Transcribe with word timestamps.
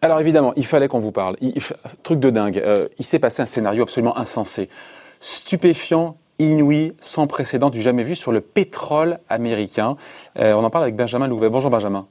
Alors 0.00 0.20
évidemment, 0.20 0.52
il 0.56 0.64
fallait 0.64 0.88
qu'on 0.88 1.00
vous 1.00 1.12
parle. 1.12 1.36
truc 2.02 2.20
de 2.20 2.30
dingue. 2.30 2.58
Euh, 2.58 2.88
il 2.98 3.04
s'est 3.04 3.18
passé 3.18 3.42
un 3.42 3.46
scénario 3.46 3.82
absolument 3.82 4.16
insensé, 4.16 4.68
stupéfiant, 5.20 6.16
inouï, 6.38 6.94
sans 7.00 7.26
précédent, 7.26 7.68
du 7.70 7.82
jamais 7.82 8.04
vu 8.04 8.14
sur 8.14 8.30
le 8.30 8.40
pétrole 8.40 9.18
américain. 9.28 9.96
Euh, 10.38 10.54
on 10.54 10.64
en 10.64 10.70
parle 10.70 10.84
avec 10.84 10.96
Benjamin 10.96 11.26
Louvet. 11.26 11.50
Bonjour 11.50 11.70
Benjamin. 11.70 12.06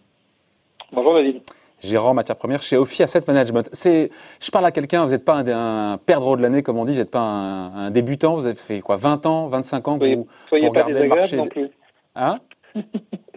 Bonjour 0.92 1.14
David. 1.14 1.42
Gérant 1.80 2.14
matière 2.14 2.38
première 2.38 2.62
chez 2.62 2.76
Ophi 2.76 3.04
Asset 3.04 3.22
Management. 3.28 3.70
C'est, 3.72 4.10
je 4.42 4.50
parle 4.50 4.66
à 4.66 4.72
quelqu'un, 4.72 5.06
vous 5.06 5.12
n'êtes 5.12 5.26
pas 5.26 5.36
un, 5.36 5.94
un, 5.94 5.98
perdreau 5.98 6.36
de 6.36 6.42
l'année, 6.42 6.64
comme 6.64 6.78
on 6.78 6.86
dit, 6.86 6.94
vous 6.94 6.98
n'êtes 6.98 7.12
pas 7.12 7.20
un, 7.20 7.92
débutant, 7.92 8.34
vous 8.34 8.48
avez 8.48 8.56
fait 8.56 8.80
quoi, 8.80 8.96
20 8.96 9.26
ans, 9.28 9.48
25 9.48 9.88
ans 9.88 10.00
que 10.00 10.16
vous, 10.16 10.28
soyez 10.50 10.72
pas 10.72 10.84
désagréable 10.84 11.36
non 11.36 11.48
plus. 11.48 11.70
Hein 12.16 12.40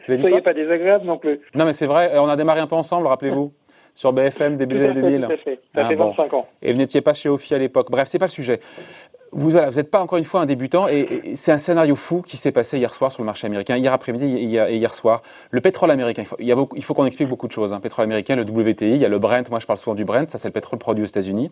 Soyez 0.06 0.40
pas 0.40 0.54
désagréable 0.54 1.04
non 1.04 1.18
plus. 1.18 1.40
Non 1.54 1.64
mais 1.66 1.74
c'est 1.74 1.86
vrai, 1.86 2.18
on 2.18 2.28
a 2.28 2.36
démarré 2.36 2.60
un 2.60 2.66
peu 2.66 2.76
ensemble, 2.76 3.06
rappelez-vous 3.06 3.52
sur 3.94 4.12
BFM 4.12 4.56
début 4.56 4.76
des 4.76 4.86
années 4.86 5.02
2000. 5.02 5.20
Ça 5.28 5.36
fait, 5.36 5.60
ça 5.74 5.84
fait 5.84 5.94
25 5.94 6.28
ah, 6.32 6.36
ans. 6.36 6.46
Et 6.62 6.72
vous 6.72 6.78
n'étiez 6.78 7.02
pas 7.02 7.12
chez 7.12 7.28
Ophi 7.28 7.54
à 7.54 7.58
l'époque. 7.58 7.90
Bref, 7.90 8.08
c'est 8.08 8.18
pas 8.18 8.26
le 8.26 8.30
sujet. 8.30 8.60
Vous 9.32 9.52
n'êtes 9.52 9.74
vous 9.74 9.84
pas 9.84 10.00
encore 10.00 10.18
une 10.18 10.24
fois 10.24 10.40
un 10.40 10.46
débutant 10.46 10.88
et, 10.88 11.32
c'est 11.34 11.52
un 11.52 11.58
scénario 11.58 11.94
fou 11.94 12.22
qui 12.22 12.36
s'est 12.36 12.52
passé 12.52 12.78
hier 12.78 12.92
soir 12.92 13.12
sur 13.12 13.22
le 13.22 13.26
marché 13.26 13.46
américain, 13.46 13.76
hier 13.76 13.92
après-midi 13.92 14.26
et 14.26 14.76
hier, 14.76 14.94
soir. 14.94 15.22
Le 15.50 15.60
pétrole 15.60 15.90
américain, 15.90 16.22
il 16.22 16.52
faut, 16.52 16.68
il 16.74 16.84
faut 16.84 16.94
qu'on 16.94 17.06
explique 17.06 17.28
beaucoup 17.28 17.46
de 17.46 17.52
choses. 17.52 17.72
Hein. 17.72 17.80
Pétrole 17.80 18.04
américain, 18.04 18.36
le 18.36 18.42
WTI, 18.42 18.94
il 18.94 18.96
y 18.96 19.04
a 19.04 19.08
le 19.08 19.18
Brent, 19.18 19.48
moi 19.50 19.60
je 19.60 19.66
parle 19.66 19.78
souvent 19.78 19.94
du 19.94 20.04
Brent, 20.04 20.28
ça 20.28 20.38
c'est 20.38 20.48
le 20.48 20.52
pétrole 20.52 20.78
produit 20.78 21.04
aux 21.04 21.08
États-Unis 21.08 21.50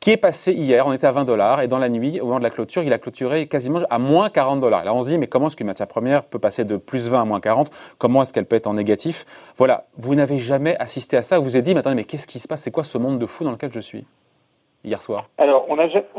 qui 0.00 0.10
est 0.10 0.16
passé 0.16 0.52
hier. 0.52 0.86
On 0.86 0.92
était 0.92 1.06
à 1.06 1.10
20 1.10 1.24
dollars 1.24 1.60
et 1.60 1.68
dans 1.68 1.78
la 1.78 1.88
nuit, 1.88 2.20
au 2.20 2.26
moment 2.26 2.38
de 2.38 2.44
la 2.44 2.50
clôture, 2.50 2.82
il 2.82 2.92
a 2.92 2.98
clôturé 2.98 3.48
quasiment 3.48 3.80
à 3.90 3.98
moins 3.98 4.30
40 4.30 4.60
dollars. 4.60 4.84
Là, 4.84 4.94
on 4.94 5.02
se 5.02 5.08
dit, 5.08 5.18
mais 5.18 5.26
comment 5.26 5.48
est-ce 5.48 5.56
qu'une 5.56 5.66
matière 5.66 5.88
première 5.88 6.24
peut 6.24 6.38
passer 6.38 6.64
de 6.64 6.76
plus 6.76 7.08
20 7.08 7.22
à 7.22 7.24
moins 7.24 7.40
40 7.40 7.70
Comment 7.98 8.22
est-ce 8.22 8.32
qu'elle 8.32 8.46
peut 8.46 8.56
être 8.56 8.66
en 8.66 8.74
négatif? 8.74 9.26
Voilà, 9.56 9.86
vous 9.96 10.14
n'avez 10.14 10.38
jamais 10.38 10.76
assisté 10.78 11.16
à 11.16 11.22
ça. 11.22 11.38
Vous 11.38 11.44
vous 11.44 11.56
êtes 11.56 11.64
dit, 11.64 11.74
mais 11.74 11.80
attendez, 11.80 11.96
mais 11.96 12.04
qu'est-ce 12.04 12.26
qui 12.26 12.38
se 12.38 12.48
passe? 12.48 12.62
C'est 12.62 12.70
quoi 12.70 12.84
ce 12.84 12.98
monde 12.98 13.18
de 13.18 13.26
fou 13.26 13.44
dans 13.44 13.50
lequel 13.50 13.72
je 13.72 13.80
suis? 13.80 14.06
Hier 14.84 15.00
soir 15.00 15.28
Alors, 15.38 15.66
on 15.68 15.76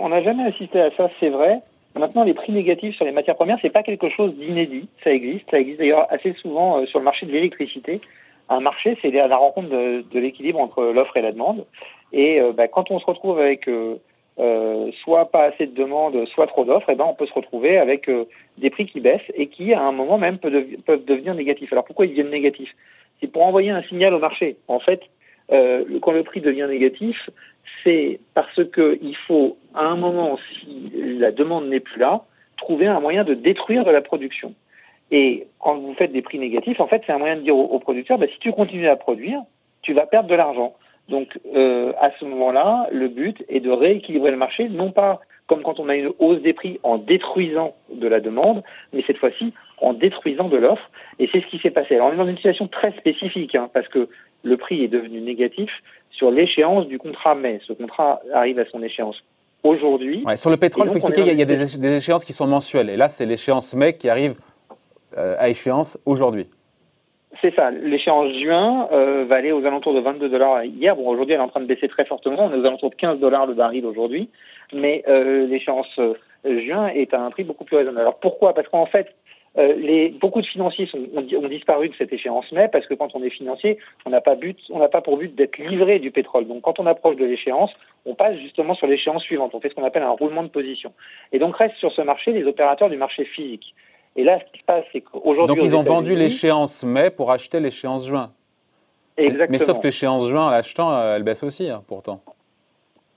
n'a 0.09 0.21
jamais 0.21 0.43
assisté 0.43 0.81
à 0.81 0.91
ça, 0.91 1.09
c'est 1.19 1.29
vrai. 1.29 1.61
Maintenant, 1.95 2.23
les 2.23 2.33
prix 2.33 2.51
négatifs 2.51 2.95
sur 2.95 3.05
les 3.05 3.11
matières 3.11 3.35
premières, 3.35 3.57
c'est 3.61 3.71
pas 3.71 3.83
quelque 3.83 4.09
chose 4.09 4.33
d'inédit. 4.35 4.87
Ça 5.03 5.11
existe. 5.11 5.49
Ça 5.49 5.59
existe 5.59 5.79
d'ailleurs 5.79 6.07
assez 6.09 6.33
souvent 6.33 6.79
euh, 6.79 6.85
sur 6.85 6.99
le 6.99 7.05
marché 7.05 7.25
de 7.25 7.31
l'électricité. 7.31 7.99
Un 8.47 8.61
marché, 8.61 8.97
c'est 9.01 9.11
la 9.11 9.37
rencontre 9.37 9.69
de, 9.69 10.19
l'équilibre 10.19 10.59
entre 10.59 10.83
l'offre 10.83 11.17
et 11.17 11.21
la 11.21 11.31
demande. 11.31 11.65
Et 12.13 12.39
euh, 12.39 12.51
bah, 12.53 12.67
quand 12.67 12.89
on 12.89 12.99
se 12.99 13.05
retrouve 13.05 13.39
avec 13.39 13.67
euh, 13.67 14.91
soit 15.03 15.25
pas 15.25 15.45
assez 15.45 15.67
de 15.67 15.75
demandes, 15.75 16.25
soit 16.27 16.47
trop 16.47 16.63
d'offres, 16.63 16.89
eh 16.89 16.95
ben 16.95 17.05
on 17.05 17.13
peut 17.13 17.27
se 17.27 17.33
retrouver 17.33 17.77
avec 17.77 18.09
des 18.57 18.69
prix 18.69 18.85
qui 18.85 19.01
baissent 19.01 19.31
et 19.35 19.47
qui, 19.47 19.73
à 19.73 19.81
un 19.81 19.91
moment 19.91 20.17
même, 20.17 20.37
peuvent 20.37 21.05
devenir 21.05 21.35
négatifs. 21.35 21.71
Alors 21.73 21.83
pourquoi 21.83 22.05
ils 22.05 22.11
deviennent 22.11 22.29
négatifs? 22.29 22.73
C'est 23.19 23.27
pour 23.27 23.43
envoyer 23.43 23.71
un 23.71 23.83
signal 23.83 24.13
au 24.13 24.19
marché. 24.19 24.55
En 24.67 24.79
fait, 24.79 25.01
quand 25.49 26.11
le 26.11 26.23
prix 26.23 26.41
devient 26.41 26.67
négatif, 26.69 27.29
c'est 27.83 28.19
parce 28.33 28.61
qu'il 28.71 29.15
faut, 29.27 29.57
à 29.73 29.85
un 29.85 29.95
moment, 29.95 30.37
si 30.59 30.91
la 31.17 31.31
demande 31.31 31.67
n'est 31.69 31.79
plus 31.79 31.99
là, 31.99 32.23
trouver 32.57 32.87
un 32.87 32.99
moyen 32.99 33.23
de 33.23 33.33
détruire 33.33 33.85
de 33.85 33.91
la 33.91 34.01
production. 34.01 34.53
Et 35.11 35.47
quand 35.59 35.77
vous 35.77 35.93
faites 35.95 36.11
des 36.11 36.21
prix 36.21 36.39
négatifs, 36.39 36.79
en 36.79 36.87
fait, 36.87 37.01
c'est 37.05 37.13
un 37.13 37.17
moyen 37.17 37.37
de 37.37 37.41
dire 37.41 37.55
aux, 37.55 37.79
producteurs, 37.79 38.17
bah, 38.17 38.27
si 38.31 38.39
tu 38.39 38.51
continues 38.51 38.87
à 38.87 38.95
produire, 38.95 39.41
tu 39.81 39.93
vas 39.93 40.05
perdre 40.05 40.29
de 40.29 40.35
l'argent. 40.35 40.75
Donc 41.07 41.39
euh, 41.55 41.93
à 41.99 42.11
ce 42.19 42.25
moment-là, 42.25 42.87
le 42.91 43.07
but 43.07 43.43
est 43.49 43.59
de 43.61 43.71
rééquilibrer 43.71 44.31
le 44.31 44.37
marché, 44.37 44.69
non 44.69 44.91
pas 44.91 45.19
comme 45.47 45.63
quand 45.63 45.79
on 45.79 45.89
a 45.89 45.95
une 45.95 46.11
hausse 46.19 46.41
des 46.43 46.53
prix 46.53 46.79
en 46.83 46.99
détruisant 46.99 47.73
de 47.91 48.07
la 48.07 48.19
demande, 48.19 48.61
mais 48.93 49.03
cette 49.07 49.17
fois-ci 49.17 49.51
en 49.79 49.93
détruisant 49.93 50.47
de 50.47 50.57
l'offre. 50.57 50.91
Et 51.17 51.27
c'est 51.31 51.41
ce 51.41 51.47
qui 51.47 51.57
s'est 51.57 51.71
passé. 51.71 51.95
Alors 51.95 52.09
on 52.09 52.13
est 52.13 52.17
dans 52.17 52.27
une 52.27 52.35
situation 52.35 52.67
très 52.67 52.91
spécifique, 52.91 53.55
hein, 53.55 53.67
parce 53.73 53.87
que 53.87 54.07
le 54.43 54.57
prix 54.57 54.83
est 54.83 54.87
devenu 54.87 55.21
négatif 55.21 55.69
sur 56.11 56.31
l'échéance 56.31 56.87
du 56.87 56.97
contrat 56.97 57.35
mai. 57.35 57.59
Ce 57.65 57.73
contrat 57.73 58.21
arrive 58.33 58.59
à 58.59 58.65
son 58.65 58.81
échéance 58.83 59.17
aujourd'hui. 59.63 60.23
Ouais, 60.25 60.35
sur 60.35 60.49
le 60.49 60.57
pétrole, 60.57 60.87
il 60.87 60.89
faut 60.91 60.95
expliquer 60.95 61.23
qu'il 61.29 61.39
y 61.39 61.41
a 61.41 61.45
des, 61.45 61.95
échéances 61.97 62.25
qui 62.25 62.33
sont 62.33 62.47
mensuelles. 62.47 62.89
Et 62.89 62.97
là, 62.97 63.07
c'est 63.07 63.25
l'échéance 63.25 63.73
mai 63.73 63.97
qui 63.97 64.09
arrive 64.09 64.35
euh, 65.17 65.35
à 65.39 65.49
échéance 65.49 65.97
aujourd'hui. 66.05 66.47
C'est 67.41 67.53
ça. 67.55 67.71
L'échéance 67.71 68.33
juin 68.41 68.89
euh, 68.91 69.25
va 69.25 69.35
aller 69.35 69.51
aux 69.51 69.65
alentours 69.65 69.93
de 69.93 69.99
22 69.99 70.29
dollars 70.29 70.63
hier. 70.63 70.95
Bon, 70.95 71.07
aujourd'hui, 71.07 71.35
elle 71.35 71.39
est 71.39 71.43
en 71.43 71.49
train 71.49 71.61
de 71.61 71.67
baisser 71.67 71.87
très 71.87 72.05
fortement. 72.05 72.45
On 72.45 72.53
est 72.53 72.57
aux 72.57 72.65
alentours 72.65 72.89
de 72.89 72.95
15 72.95 73.19
dollars 73.19 73.45
le 73.45 73.53
baril 73.53 73.85
aujourd'hui. 73.85 74.29
Mais 74.73 75.03
euh, 75.07 75.47
l'échéance 75.47 75.87
euh, 75.99 76.15
juin 76.43 76.87
est 76.87 77.13
à 77.13 77.21
un 77.21 77.29
prix 77.31 77.43
beaucoup 77.43 77.63
plus 77.63 77.77
raisonnable. 77.77 78.01
Alors 78.01 78.19
pourquoi? 78.19 78.53
Parce 78.53 78.67
qu'en 78.67 78.87
fait, 78.87 79.13
euh, 79.59 79.75
les, 79.75 80.09
beaucoup 80.09 80.41
de 80.41 80.47
financiers 80.47 80.87
sont, 80.87 80.99
ont, 81.13 81.43
ont, 81.43 81.47
disparu 81.47 81.89
de 81.89 81.95
cette 81.97 82.13
échéance 82.13 82.49
mai 82.51 82.69
parce 82.71 82.87
que 82.87 82.93
quand 82.93 83.09
on 83.13 83.23
est 83.23 83.29
financier, 83.29 83.77
on 84.05 84.09
n'a 84.09 84.21
pas 84.21 84.35
but, 84.35 84.57
on 84.69 84.79
n'a 84.79 84.87
pas 84.87 85.01
pour 85.01 85.17
but 85.17 85.35
d'être 85.35 85.57
livré 85.57 85.99
du 85.99 86.11
pétrole. 86.11 86.47
Donc 86.47 86.61
quand 86.61 86.79
on 86.79 86.85
approche 86.85 87.17
de 87.17 87.25
l'échéance, 87.25 87.71
on 88.05 88.15
passe 88.15 88.37
justement 88.37 88.73
sur 88.73 88.87
l'échéance 88.87 89.23
suivante. 89.23 89.51
On 89.53 89.59
fait 89.59 89.69
ce 89.69 89.75
qu'on 89.75 89.83
appelle 89.83 90.03
un 90.03 90.11
roulement 90.11 90.43
de 90.43 90.47
position. 90.47 90.93
Et 91.33 91.39
donc 91.39 91.57
restent 91.57 91.75
sur 91.75 91.91
ce 91.91 92.01
marché 92.01 92.31
les 92.31 92.45
opérateurs 92.45 92.89
du 92.89 92.97
marché 92.97 93.25
physique. 93.25 93.75
Et 94.15 94.23
là, 94.23 94.39
ce 94.39 94.51
qui 94.51 94.59
se 94.59 94.65
passe, 94.65 94.85
c'est 94.91 95.01
qu'aujourd'hui. 95.01 95.55
Donc, 95.55 95.65
ils 95.65 95.75
ont 95.75 95.83
vendu 95.83 96.15
l'échéance 96.15 96.83
mai 96.83 97.09
pour 97.09 97.31
acheter 97.31 97.59
l'échéance 97.59 98.07
juin. 98.07 98.31
Exactement. 99.17 99.47
Mais, 99.51 99.57
sauf 99.59 99.79
que 99.79 99.87
l'échéance 99.87 100.27
juin, 100.27 100.47
en 100.47 100.49
l'achetant, 100.49 100.91
euh, 100.91 101.15
elle 101.15 101.23
baisse 101.23 101.43
aussi, 101.43 101.69
hein, 101.69 101.83
pourtant. 101.87 102.21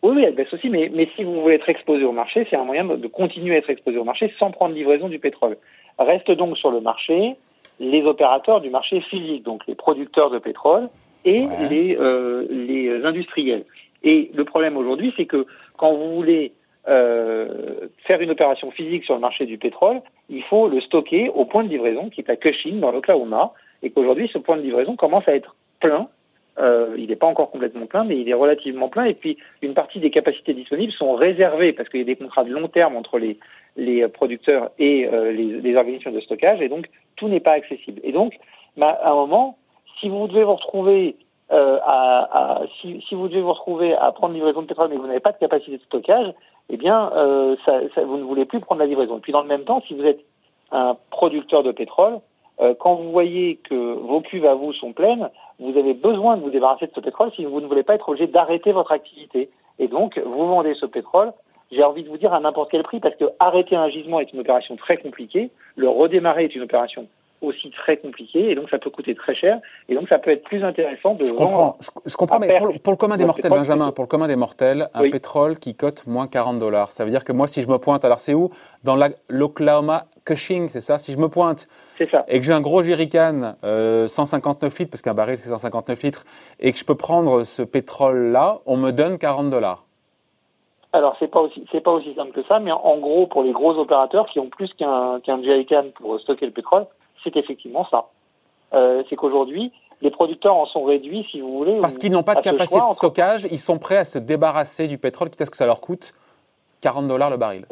Oui, 0.02 0.12
oui, 0.16 0.24
elle 0.24 0.34
baisse 0.34 0.52
aussi, 0.52 0.68
mais, 0.68 0.90
mais 0.92 1.08
si 1.14 1.22
vous 1.22 1.40
voulez 1.40 1.54
être 1.54 1.68
exposé 1.68 2.04
au 2.04 2.10
marché, 2.10 2.44
c'est 2.50 2.56
un 2.56 2.64
moyen 2.64 2.84
de 2.84 3.06
continuer 3.06 3.54
à 3.54 3.58
être 3.58 3.70
exposé 3.70 3.98
au 3.98 4.04
marché 4.04 4.32
sans 4.38 4.50
prendre 4.50 4.74
livraison 4.74 5.08
du 5.08 5.20
pétrole. 5.20 5.56
Reste 5.98 6.30
donc 6.30 6.56
sur 6.58 6.70
le 6.70 6.80
marché 6.80 7.36
les 7.80 8.04
opérateurs 8.04 8.60
du 8.60 8.70
marché 8.70 9.00
physique, 9.00 9.42
donc 9.42 9.66
les 9.66 9.74
producteurs 9.74 10.30
de 10.30 10.38
pétrole 10.38 10.88
et 11.24 11.46
les, 11.68 11.96
euh, 11.98 12.46
les 12.48 13.04
industriels. 13.04 13.64
Et 14.02 14.30
le 14.34 14.44
problème 14.44 14.76
aujourd'hui, 14.76 15.12
c'est 15.16 15.26
que 15.26 15.46
quand 15.76 15.92
vous 15.92 16.14
voulez 16.14 16.52
euh, 16.88 17.88
faire 18.06 18.20
une 18.20 18.30
opération 18.30 18.70
physique 18.70 19.04
sur 19.04 19.14
le 19.14 19.20
marché 19.20 19.46
du 19.46 19.58
pétrole, 19.58 20.00
il 20.28 20.42
faut 20.44 20.68
le 20.68 20.80
stocker 20.80 21.28
au 21.28 21.44
point 21.44 21.64
de 21.64 21.68
livraison 21.68 22.08
qui 22.08 22.20
est 22.20 22.30
à 22.30 22.36
Cushing, 22.36 22.80
dans 22.80 22.90
l'Oklahoma, 22.90 23.52
et 23.82 23.90
qu'aujourd'hui, 23.90 24.30
ce 24.32 24.38
point 24.38 24.56
de 24.56 24.62
livraison 24.62 24.96
commence 24.96 25.26
à 25.28 25.34
être 25.34 25.56
plein. 25.80 26.08
Euh, 26.58 26.94
il 26.98 27.08
n'est 27.08 27.16
pas 27.16 27.26
encore 27.26 27.50
complètement 27.50 27.86
plein, 27.86 28.04
mais 28.04 28.18
il 28.18 28.28
est 28.28 28.34
relativement 28.34 28.88
plein. 28.88 29.04
Et 29.04 29.14
puis, 29.14 29.38
une 29.62 29.74
partie 29.74 30.00
des 30.00 30.10
capacités 30.10 30.52
disponibles 30.52 30.92
sont 30.92 31.14
réservées 31.14 31.72
parce 31.72 31.88
qu'il 31.88 32.00
y 32.00 32.02
a 32.02 32.06
des 32.06 32.16
contrats 32.16 32.44
de 32.44 32.50
long 32.50 32.68
terme 32.68 32.96
entre 32.96 33.18
les, 33.18 33.38
les 33.76 34.06
producteurs 34.08 34.70
et 34.78 35.06
euh, 35.06 35.32
les, 35.32 35.60
les, 35.60 35.76
organisations 35.76 36.12
de 36.12 36.20
stockage, 36.20 36.60
et 36.60 36.68
donc 36.68 36.90
tout 37.16 37.28
n'est 37.28 37.40
pas 37.40 37.52
accessible. 37.52 38.00
Et 38.04 38.12
donc, 38.12 38.34
bah, 38.76 38.98
à 39.02 39.12
un 39.12 39.14
moment, 39.14 39.56
si 40.00 40.08
vous 40.08 40.26
devez 40.28 40.44
vous 40.44 40.56
retrouver 40.56 41.16
euh, 41.52 41.78
à, 41.82 42.28
à, 42.32 42.62
si, 42.80 43.02
si, 43.08 43.14
vous 43.14 43.28
devez 43.28 43.40
vous 43.40 43.52
retrouver 43.52 43.94
à 43.94 44.12
prendre 44.12 44.34
livraison 44.34 44.62
de 44.62 44.66
pétrole 44.66 44.88
mais 44.90 44.96
vous 44.96 45.06
n'avez 45.06 45.20
pas 45.20 45.32
de 45.32 45.38
capacité 45.38 45.76
de 45.76 45.82
stockage, 45.82 46.32
eh 46.70 46.76
bien, 46.76 47.12
euh, 47.14 47.56
ça, 47.64 47.80
ça, 47.94 48.02
vous 48.04 48.16
ne 48.16 48.22
voulez 48.22 48.44
plus 48.44 48.60
prendre 48.60 48.80
la 48.80 48.86
livraison. 48.86 49.18
Et 49.18 49.20
puis, 49.20 49.32
dans 49.32 49.42
le 49.42 49.48
même 49.48 49.64
temps, 49.64 49.82
si 49.86 49.94
vous 49.94 50.04
êtes 50.04 50.20
un 50.70 50.96
producteur 51.10 51.62
de 51.62 51.72
pétrole, 51.72 52.20
euh, 52.60 52.74
quand 52.78 52.94
vous 52.94 53.10
voyez 53.10 53.56
que 53.56 53.74
vos 53.74 54.20
cuves 54.20 54.46
à 54.46 54.54
vous 54.54 54.72
sont 54.72 54.92
pleines, 54.92 55.28
vous 55.62 55.78
avez 55.78 55.94
besoin 55.94 56.36
de 56.36 56.42
vous 56.42 56.50
débarrasser 56.50 56.86
de 56.86 56.92
ce 56.94 57.00
pétrole 57.00 57.30
si 57.36 57.44
vous 57.44 57.60
ne 57.60 57.66
voulez 57.66 57.82
pas 57.82 57.94
être 57.94 58.08
obligé 58.08 58.26
d'arrêter 58.26 58.72
votre 58.72 58.92
activité. 58.92 59.50
Et 59.78 59.88
donc, 59.88 60.18
vous 60.18 60.46
vendez 60.46 60.74
ce 60.74 60.86
pétrole, 60.86 61.32
j'ai 61.70 61.82
envie 61.82 62.02
de 62.02 62.08
vous 62.08 62.18
dire 62.18 62.32
à 62.34 62.40
n'importe 62.40 62.70
quel 62.70 62.82
prix, 62.82 63.00
parce 63.00 63.16
que 63.16 63.24
arrêter 63.38 63.76
un 63.76 63.88
gisement 63.88 64.20
est 64.20 64.32
une 64.32 64.40
opération 64.40 64.76
très 64.76 64.98
compliquée, 64.98 65.50
le 65.76 65.88
redémarrer 65.88 66.44
est 66.44 66.54
une 66.54 66.62
opération 66.62 67.06
aussi 67.42 67.70
très 67.70 67.96
compliqué 67.96 68.50
et 68.50 68.54
donc 68.54 68.70
ça 68.70 68.78
peut 68.78 68.90
coûter 68.90 69.14
très 69.14 69.34
cher. 69.34 69.60
Et 69.88 69.94
donc 69.94 70.08
ça 70.08 70.18
peut 70.18 70.30
être 70.30 70.44
plus 70.44 70.64
intéressant 70.64 71.14
de 71.14 71.24
je 71.24 71.32
comprends. 71.34 71.76
je, 72.06 72.16
comprends 72.16 72.38
mais 72.38 72.56
pour, 72.82 72.92
le 72.92 72.96
commun 72.96 73.16
des 73.16 73.24
mortels 73.24 73.50
Benjamin 73.50 73.90
pour 73.90 74.04
le 74.04 74.08
commun 74.08 74.28
des 74.28 74.36
mortels 74.36 74.88
un 74.94 75.10
pétrole 75.10 75.58
qui 75.58 75.74
cote 75.74 76.06
moins 76.06 76.28
40 76.28 76.58
dollars. 76.58 76.92
Ça 76.92 77.04
veut 77.04 77.10
dire 77.10 77.24
que 77.24 77.32
moi 77.32 77.46
si 77.46 77.60
je 77.60 77.68
me 77.68 77.78
pointe 77.78 78.04
alors 78.04 78.20
c'est 78.20 78.34
où? 78.34 78.50
Dans 78.84 78.96
l'Oklahoma 79.28 80.06
Cushing 80.24 80.68
c'est 80.68 80.80
ça 80.80 80.98
si 80.98 81.12
je 81.12 81.18
me 81.18 81.28
pointe 81.28 81.68
ça. 82.10 82.24
et 82.28 82.38
que 82.40 82.46
j'ai 82.46 82.52
un 82.52 82.60
gros 82.60 82.82
jerrycan 82.82 83.54
euh, 83.64 84.06
159 84.06 84.78
litres 84.78 84.90
parce 84.90 85.02
qu'un 85.02 85.14
baril 85.14 85.38
c'est 85.38 85.48
159 85.48 86.02
litres 86.02 86.24
et 86.60 86.72
que 86.72 86.78
je 86.78 86.84
peux 86.84 86.94
prendre 86.94 87.44
ce 87.44 87.62
pétrole 87.62 88.32
là 88.32 88.60
on 88.66 88.76
me 88.76 88.90
donne 88.90 89.18
40 89.18 89.50
dollars 89.50 89.84
alors 90.92 91.16
c'est 91.18 91.28
pas 91.28 91.40
aussi 91.40 91.64
c'est 91.72 91.80
pas 91.80 91.90
aussi 91.90 92.14
simple 92.14 92.32
que 92.32 92.46
ça, 92.46 92.58
mais 92.58 92.70
en 92.70 92.98
gros 92.98 93.26
pour 93.26 93.42
les 93.42 93.52
gros 93.52 93.78
opérateurs 93.78 94.26
qui 94.26 94.38
ont 94.38 94.48
plus 94.48 94.72
qu'un 94.74 95.20
qu'un 95.20 95.42
jerrycan 95.42 95.86
pour 95.94 96.20
stocker 96.20 96.44
le 96.44 96.52
pétrole, 96.52 96.86
c'est 97.24 97.34
effectivement 97.36 97.86
ça. 97.90 98.06
Euh, 98.74 99.02
c'est 99.08 99.16
qu'aujourd'hui, 99.16 99.72
les 100.02 100.10
producteurs 100.10 100.54
en 100.54 100.66
sont 100.66 100.84
réduits, 100.84 101.26
si 101.30 101.40
vous 101.40 101.58
voulez. 101.58 101.80
Parce 101.80 101.96
qu'ils 101.96 102.12
n'ont 102.12 102.22
pas 102.22 102.34
de 102.34 102.40
capacité 102.40 102.80
de 102.80 102.94
stockage, 102.94 103.46
ils 103.50 103.58
sont 103.58 103.78
prêts 103.78 103.98
à 103.98 104.04
se 104.04 104.18
débarrasser 104.18 104.88
du 104.88 104.98
pétrole, 104.98 105.30
quitte 105.30 105.40
à 105.42 105.46
ce 105.46 105.50
que 105.50 105.56
ça 105.56 105.66
leur 105.66 105.80
coûte 105.80 106.12
40 106.82 107.08
dollars 107.08 107.30
le 107.30 107.36
baril. 107.36 107.66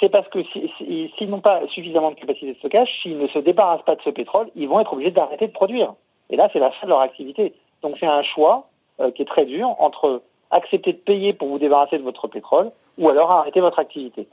C'est 0.00 0.10
parce 0.10 0.28
que 0.28 0.42
s'ils 0.42 1.30
n'ont 1.30 1.40
pas 1.40 1.60
suffisamment 1.68 2.10
de 2.10 2.16
capacité 2.16 2.52
de 2.52 2.58
stockage, 2.58 2.88
s'ils 3.02 3.18
ne 3.18 3.26
se 3.28 3.38
débarrassent 3.38 3.84
pas 3.84 3.96
de 3.96 4.02
ce 4.02 4.10
pétrole, 4.10 4.50
ils 4.54 4.68
vont 4.68 4.80
être 4.80 4.92
obligés 4.92 5.10
d'arrêter 5.10 5.46
de 5.46 5.52
produire. 5.52 5.94
Et 6.28 6.36
là, 6.36 6.48
c'est 6.52 6.58
la 6.58 6.70
fin 6.70 6.86
de 6.86 6.90
leur 6.90 7.00
activité. 7.00 7.54
Donc 7.82 7.96
c'est 7.98 8.06
un 8.06 8.22
choix 8.22 8.68
euh, 9.00 9.10
qui 9.10 9.22
est 9.22 9.26
très 9.26 9.46
dur 9.46 9.74
entre 9.78 10.22
accepter 10.50 10.92
de 10.92 10.98
payer 10.98 11.32
pour 11.32 11.48
vous 11.48 11.58
débarrasser 11.58 11.98
de 11.98 12.02
votre 12.02 12.28
pétrole 12.28 12.70
ou 12.98 13.08
alors 13.08 13.30
arrêter 13.30 13.60
votre 13.60 13.78
activité. 13.78 14.28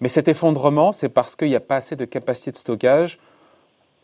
Mais 0.00 0.08
cet 0.08 0.28
effondrement, 0.28 0.92
c'est 0.92 1.08
parce 1.08 1.36
qu'il 1.36 1.48
n'y 1.48 1.56
a 1.56 1.60
pas 1.60 1.76
assez 1.76 1.96
de 1.96 2.04
capacité 2.04 2.50
de 2.50 2.56
stockage 2.56 3.18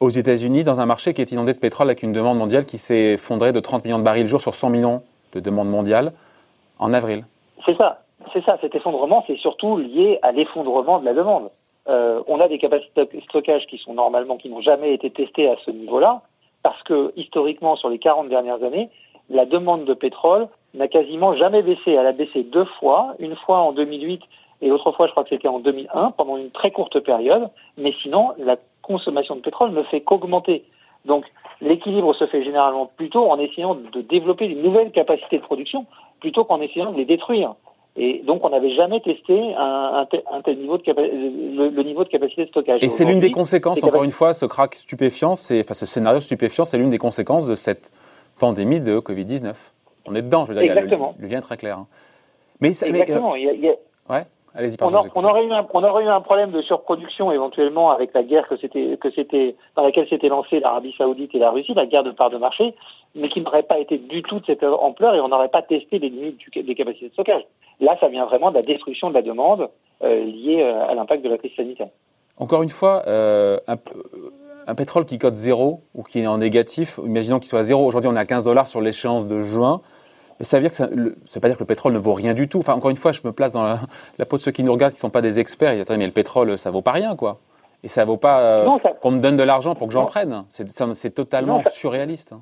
aux 0.01 0.11
États-Unis 0.11 0.65
dans 0.65 0.81
un 0.81 0.87
marché 0.87 1.15
qui 1.15 1.21
est 1.21 1.33
inondé 1.33 1.53
de 1.53 1.59
pétrole 1.59 1.89
avec 1.89 2.03
une 2.03 2.13
demande 2.13 2.39
mondiale 2.39 2.65
qui 2.65 2.79
s'est 2.79 3.15
effondrée 3.15 3.53
de 3.53 3.61
30 3.61 3.85
millions 3.85 3.99
de 3.99 4.05
barils 4.05 4.25
le 4.25 4.29
jour 4.29 4.41
sur 4.41 4.55
100 4.55 4.71
millions 4.71 5.03
de 5.33 5.41
demandes 5.41 5.69
mondiales 5.69 6.13
en 6.79 6.93
avril. 6.93 7.25
C'est 7.65 7.77
ça. 7.77 8.02
C'est 8.33 8.45
ça. 8.45 8.59
Cet 8.61 8.75
effondrement, 8.75 9.25
c'est 9.27 9.37
surtout 9.39 9.77
lié 9.77 10.19
à 10.23 10.33
l'effondrement 10.33 11.01
de 11.01 11.05
la 11.05 11.15
demande. 11.15 11.51
Euh, 11.89 12.23
on 12.27 12.41
a 12.41 12.49
des 12.49 12.59
capacités 12.59 13.05
de 13.05 13.21
stockage 13.23 13.67
qui 13.67 13.79
sont 13.79 13.95
normalement, 13.95 14.37
qui 14.37 14.49
n'ont 14.49 14.61
jamais 14.61 14.95
été 14.95 15.11
testées 15.11 15.49
à 15.49 15.57
ce 15.65 15.71
niveau-là, 15.71 16.23
parce 16.63 16.81
que 16.85 17.13
historiquement, 17.17 17.77
sur 17.77 17.89
les 17.89 17.99
40 17.99 18.29
dernières 18.29 18.63
années, 18.63 18.89
la 19.31 19.47
demande 19.47 19.85
de 19.85 19.95
pétrole 19.95 20.49
n'a 20.75 20.89
quasiment 20.89 21.35
jamais 21.35 21.63
baissé. 21.63 21.93
Elle 21.93 22.07
a 22.07 22.13
baissé 22.13 22.45
deux 22.45 22.67
fois, 22.79 23.15
une 23.19 23.37
fois 23.37 23.59
en 23.59 23.73
2008 23.73 24.23
et 24.63 24.69
l'autre 24.69 24.93
fois, 24.93 25.07
je 25.07 25.11
crois 25.11 25.25
que 25.25 25.31
c'était 25.31 25.49
en 25.49 25.59
2001, 25.59 26.13
pendant 26.13 26.37
une 26.37 26.51
très 26.51 26.71
courte 26.71 27.01
période. 27.01 27.51
Mais 27.77 27.93
sinon, 28.01 28.33
la 28.39 28.57
consommation 28.81 29.35
de 29.35 29.41
pétrole 29.41 29.73
ne 29.73 29.83
fait 29.83 30.01
qu'augmenter. 30.01 30.65
Donc, 31.05 31.25
l'équilibre 31.61 32.15
se 32.15 32.27
fait 32.27 32.45
généralement 32.45 32.87
plutôt 32.97 33.29
en 33.29 33.39
essayant 33.39 33.75
de 33.75 34.01
développer 34.03 34.49
de 34.49 34.61
nouvelles 34.61 34.93
capacités 34.93 35.39
de 35.39 35.43
production 35.43 35.85
plutôt 36.21 36.45
qu'en 36.45 36.61
essayant 36.61 36.93
de 36.93 36.97
les 36.97 37.05
détruire. 37.05 37.55
Et 37.97 38.23
donc, 38.27 38.43
on 38.45 38.49
n'avait 38.49 38.75
jamais 38.75 39.01
testé 39.01 39.39
un, 39.55 40.07
tel, 40.45 40.59
niveau 40.59 40.79
de 40.79 40.83
le, 40.87 41.83
niveau 41.83 42.05
de 42.05 42.09
capacité 42.09 42.45
de 42.45 42.49
stockage. 42.49 42.83
Et 42.83 42.89
c'est 42.89 43.05
l'une 43.05 43.21
des 43.21 43.31
conséquences, 43.31 43.85
encore 43.85 44.05
une 44.05 44.11
fois, 44.11 44.33
ce 44.33 44.47
crack 44.47 44.75
stupéfiant, 44.75 45.33
enfin, 45.33 45.75
ce 45.75 45.87
scénario 45.87 46.21
stupéfiant, 46.21 46.65
c'est 46.65 46.79
l'une 46.79 46.91
des 46.91 46.99
conséquences 46.99 47.47
de 47.47 47.55
cette 47.55 47.93
pandémie 48.39 48.81
de 48.81 48.99
Covid-19. 48.99 49.55
On 50.07 50.15
est 50.15 50.23
dedans, 50.23 50.45
je 50.47 50.53
veux 50.53 50.61
dire, 50.61 50.73
Exactement. 50.73 51.15
le, 51.19 51.29
lien 51.29 51.39
est 51.39 51.43
très 51.43 51.59
clair. 51.59 51.79
Hein. 51.79 51.87
Mais, 52.61 52.69
Exactement. 52.69 53.37
il 53.37 53.45
y 53.61 53.69
a... 53.69 53.75
Ouais 54.09 54.25
on, 54.55 55.25
aurait 55.25 55.47
eu 55.47 55.53
un, 55.53 55.67
on 55.73 55.83
aurait 55.83 56.05
eu 56.05 56.09
un 56.09 56.21
problème 56.21 56.51
de 56.51 56.61
surproduction 56.63 57.33
éventuellement 57.33 57.91
avec 57.91 58.13
la 58.13 58.23
guerre 58.23 58.47
que 58.49 58.57
c'était 58.57 58.99
que 58.99 59.11
c'était 59.11 59.57
dans 59.77 59.83
laquelle 59.83 60.09
s'était 60.09 60.29
lancée 60.29 60.61
l'Arabie 60.61 60.95
Saoudite 60.99 61.35
et 61.35 61.39
la 61.39 61.51
Russie, 61.51 61.73
la 61.75 61.87
guerre 61.87 62.05
de 62.05 62.11
part 62.11 62.31
de 62.31 62.37
marché, 62.37 62.75
mais 63.15 63.29
qui 63.29 63.41
n'aurait 63.41 63.63
pas 63.63 63.79
été 63.79 63.97
du 63.99 64.23
tout 64.23 64.41
de 64.41 64.47
cette 64.47 64.63
ampleur 64.63 65.15
et 65.15 65.21
on 65.21 65.29
n'aurait 65.29 65.49
pas 65.49 65.63
testé 65.63 65.99
les 65.99 66.11
limites 66.11 66.39
des 66.55 66.75
capacités 66.75 67.09
de 67.09 67.13
stockage. 67.13 67.43
Là, 67.83 67.97
ça 68.01 68.09
vient 68.09 68.25
vraiment 68.27 68.51
de 68.51 68.55
la 68.55 68.63
destruction 68.63 69.11
de 69.11 69.15
la 69.15 69.23
demande 69.23 69.69
euh, 70.05 70.25
liée 70.25 70.63
euh, 70.63 70.89
à 70.89 70.95
l'impact 70.95 71.25
de 71.25 71.29
la 71.29 71.37
crise 71.37 71.51
sanitaire. 71.57 71.89
Encore 72.39 72.63
une 72.63 72.69
fois, 72.69 73.03
euh, 73.09 73.59
un, 73.67 73.77
un, 74.69 74.75
pétrole 74.77 75.05
qui 75.05 75.19
cote 75.19 75.35
zéro 75.35 75.81
ou 75.93 76.05
qui 76.05 76.21
est 76.21 76.27
en 76.29 76.39
négatif, 76.39 77.01
imaginons 77.05 77.41
qu'il 77.41 77.49
soit 77.49 77.59
à 77.59 77.65
zéro. 77.65 77.85
Aujourd'hui, 77.85 78.09
on 78.09 78.15
est 78.15 78.21
à 78.21 78.25
15 78.25 78.45
dollars 78.45 78.69
sur 78.69 78.81
l'échéance 78.81 79.27
de 79.27 79.41
juin. 79.41 79.81
Mais 80.39 80.45
ça 80.45 80.59
veut 80.59 80.63
dire 80.63 80.71
que 80.71 80.77
ça, 80.77 80.87
veut 80.87 81.41
pas 81.41 81.49
dire 81.49 81.57
que 81.57 81.63
le 81.63 81.67
pétrole 81.67 81.93
ne 81.93 81.99
vaut 81.99 82.15
rien 82.15 82.35
du 82.35 82.49
tout. 82.49 82.61
Enfin, 82.61 82.75
encore 82.75 82.91
une 82.91 82.97
fois, 82.97 83.11
je 83.11 83.21
me 83.25 83.33
place 83.33 83.51
dans 83.51 83.65
la, 83.65 84.27
peau 84.27 84.37
de 84.37 84.43
ceux 84.43 84.53
qui 84.53 84.63
nous 84.63 84.73
regardent, 84.73 84.93
qui 84.93 84.99
ne 84.99 85.03
sont 85.03 85.11
pas 85.11 85.21
des 85.21 85.41
experts. 85.41 85.75
Ils 85.75 85.85
disent 85.85 85.97
mais 85.97 86.07
le 86.07 86.13
pétrole, 86.13 86.57
ça 86.59 86.71
vaut 86.71 86.83
pas 86.83 86.93
rien, 86.93 87.17
quoi. 87.17 87.41
Et 87.83 87.89
ça 87.89 88.05
vaut 88.05 88.17
pas 88.17 88.41
euh, 88.41 88.79
qu'on 89.01 89.11
me 89.11 89.21
donne 89.21 89.37
de 89.37 89.43
l'argent 89.43 89.75
pour 89.75 89.89
que 89.89 89.93
j'en 89.93 90.05
prenne. 90.05 90.45
C'est 90.49 91.15
totalement 91.15 91.61
surréaliste. 91.73 92.35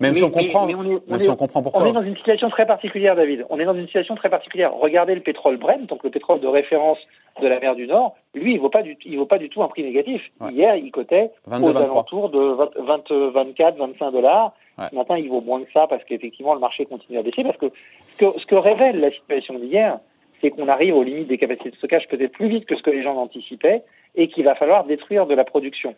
Même 0.00 0.14
si 0.14 0.24
on 0.24 0.30
comprend, 0.30 0.66
même 0.66 1.20
si 1.20 1.30
on 1.30 1.36
comprend 1.36 1.62
pourquoi. 1.62 1.82
On 1.82 1.86
est 1.86 1.92
dans 1.92 2.02
une 2.02 2.16
situation 2.16 2.50
très 2.50 2.66
particulière, 2.66 3.16
David. 3.16 3.46
On 3.50 3.58
est 3.58 3.64
dans 3.64 3.74
une 3.74 3.86
situation 3.86 4.14
très 4.14 4.30
particulière. 4.30 4.74
Regardez 4.74 5.14
le 5.14 5.20
pétrole 5.20 5.56
Brent, 5.56 5.86
donc 5.86 6.02
le 6.04 6.10
pétrole 6.10 6.40
de 6.40 6.46
référence 6.46 6.98
de 7.40 7.46
la 7.48 7.60
mer 7.60 7.74
du 7.74 7.86
Nord. 7.86 8.16
Lui, 8.34 8.54
il 8.54 8.60
vaut 8.60 8.70
pas 8.70 8.82
du, 8.82 8.96
il 9.04 9.16
vaut 9.18 9.26
pas 9.26 9.38
du 9.38 9.48
tout 9.48 9.62
un 9.62 9.68
prix 9.68 9.82
négatif. 9.82 10.22
Hier, 10.50 10.76
il 10.76 10.90
cotait 10.90 11.30
22, 11.46 11.70
aux 11.70 11.76
alentours 11.76 12.30
de 12.30 12.38
20, 12.38 13.32
24, 13.32 13.76
25 13.76 14.10
dollars. 14.10 14.52
Ce 14.90 14.94
matin, 14.94 15.16
il 15.16 15.28
vaut 15.28 15.40
moins 15.40 15.62
que 15.62 15.70
ça 15.72 15.86
parce 15.86 16.02
qu'effectivement, 16.04 16.54
le 16.54 16.60
marché 16.60 16.84
continue 16.84 17.18
à 17.18 17.22
baisser. 17.22 17.44
Parce 17.44 17.56
que 17.56 17.70
ce 18.08 18.18
que, 18.18 18.38
ce 18.38 18.46
que 18.46 18.56
révèle 18.56 19.00
la 19.00 19.10
situation 19.10 19.58
d'hier, 19.58 19.98
c'est 20.40 20.50
qu'on 20.50 20.68
arrive 20.68 20.94
aux 20.94 21.02
limites 21.02 21.28
des 21.28 21.38
capacités 21.38 21.70
de 21.70 21.76
stockage 21.76 22.08
peut-être 22.08 22.32
plus 22.32 22.48
vite 22.48 22.66
que 22.66 22.76
ce 22.76 22.82
que 22.82 22.90
les 22.90 23.02
gens 23.02 23.16
anticipaient 23.16 23.82
et 24.14 24.28
qu'il 24.28 24.44
va 24.44 24.54
falloir 24.54 24.84
détruire 24.84 25.26
de 25.26 25.34
la 25.34 25.44
production. 25.44 25.94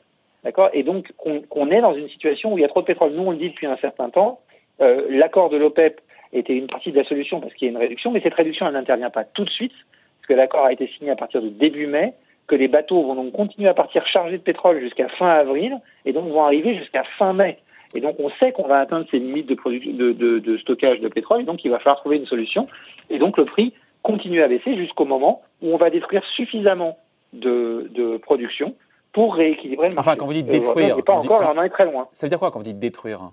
D'accord? 0.46 0.70
Et 0.72 0.84
donc, 0.84 1.12
qu'on 1.16 1.70
est 1.72 1.80
dans 1.80 1.94
une 1.96 2.08
situation 2.08 2.52
où 2.52 2.58
il 2.58 2.60
y 2.60 2.64
a 2.64 2.68
trop 2.68 2.80
de 2.80 2.86
pétrole. 2.86 3.10
Nous, 3.10 3.22
on 3.24 3.32
le 3.32 3.36
dit 3.36 3.48
depuis 3.48 3.66
un 3.66 3.76
certain 3.78 4.10
temps. 4.10 4.38
Euh, 4.80 5.04
L'accord 5.10 5.50
de 5.50 5.56
l'OPEP 5.56 6.00
était 6.32 6.56
une 6.56 6.68
partie 6.68 6.92
de 6.92 6.96
la 6.96 7.02
solution 7.02 7.40
parce 7.40 7.52
qu'il 7.54 7.66
y 7.66 7.68
a 7.68 7.72
une 7.72 7.78
réduction, 7.78 8.12
mais 8.12 8.20
cette 8.20 8.34
réduction, 8.34 8.64
elle 8.68 8.74
n'intervient 8.74 9.10
pas 9.10 9.24
tout 9.24 9.44
de 9.44 9.50
suite, 9.50 9.72
parce 9.72 10.28
que 10.28 10.34
l'accord 10.34 10.64
a 10.64 10.72
été 10.72 10.86
signé 10.96 11.10
à 11.10 11.16
partir 11.16 11.42
de 11.42 11.48
début 11.48 11.88
mai, 11.88 12.14
que 12.46 12.54
les 12.54 12.68
bateaux 12.68 13.02
vont 13.02 13.16
donc 13.16 13.32
continuer 13.32 13.68
à 13.68 13.74
partir 13.74 14.06
chargés 14.06 14.38
de 14.38 14.42
pétrole 14.42 14.78
jusqu'à 14.78 15.08
fin 15.08 15.30
avril, 15.30 15.80
et 16.04 16.12
donc 16.12 16.28
vont 16.28 16.44
arriver 16.44 16.76
jusqu'à 16.76 17.02
fin 17.18 17.32
mai. 17.32 17.58
Et 17.96 18.00
donc, 18.00 18.14
on 18.20 18.30
sait 18.38 18.52
qu'on 18.52 18.68
va 18.68 18.78
atteindre 18.78 19.06
ces 19.10 19.18
limites 19.18 19.48
de, 19.48 20.58
stockage 20.58 21.00
de 21.00 21.08
pétrole, 21.08 21.44
donc 21.44 21.64
il 21.64 21.72
va 21.72 21.78
falloir 21.80 21.96
trouver 21.96 22.18
une 22.18 22.26
solution. 22.26 22.68
Et 23.10 23.18
donc, 23.18 23.36
le 23.36 23.46
prix 23.46 23.74
continue 24.04 24.42
à 24.42 24.46
baisser 24.46 24.76
jusqu'au 24.76 25.06
moment 25.06 25.42
où 25.60 25.74
on 25.74 25.76
va 25.76 25.90
détruire 25.90 26.24
suffisamment 26.36 26.98
de 27.32 28.16
production 28.18 28.76
pour 29.16 29.34
rééquilibrer 29.34 29.88
le 29.88 29.94
marché. 29.94 30.10
Enfin, 30.10 30.18
quand 30.18 30.26
vous 30.26 30.34
dites 30.34 30.46
détruire, 30.46 31.02
pas 31.02 31.14
encore, 31.14 31.40
on 31.40 31.58
en 31.58 31.62
est 31.62 31.70
très 31.70 31.86
loin. 31.86 32.06
Ça 32.12 32.26
veut 32.26 32.28
dire 32.28 32.38
quoi 32.38 32.50
quand 32.50 32.58
vous 32.58 32.66
dites 32.66 32.78
détruire? 32.78 33.30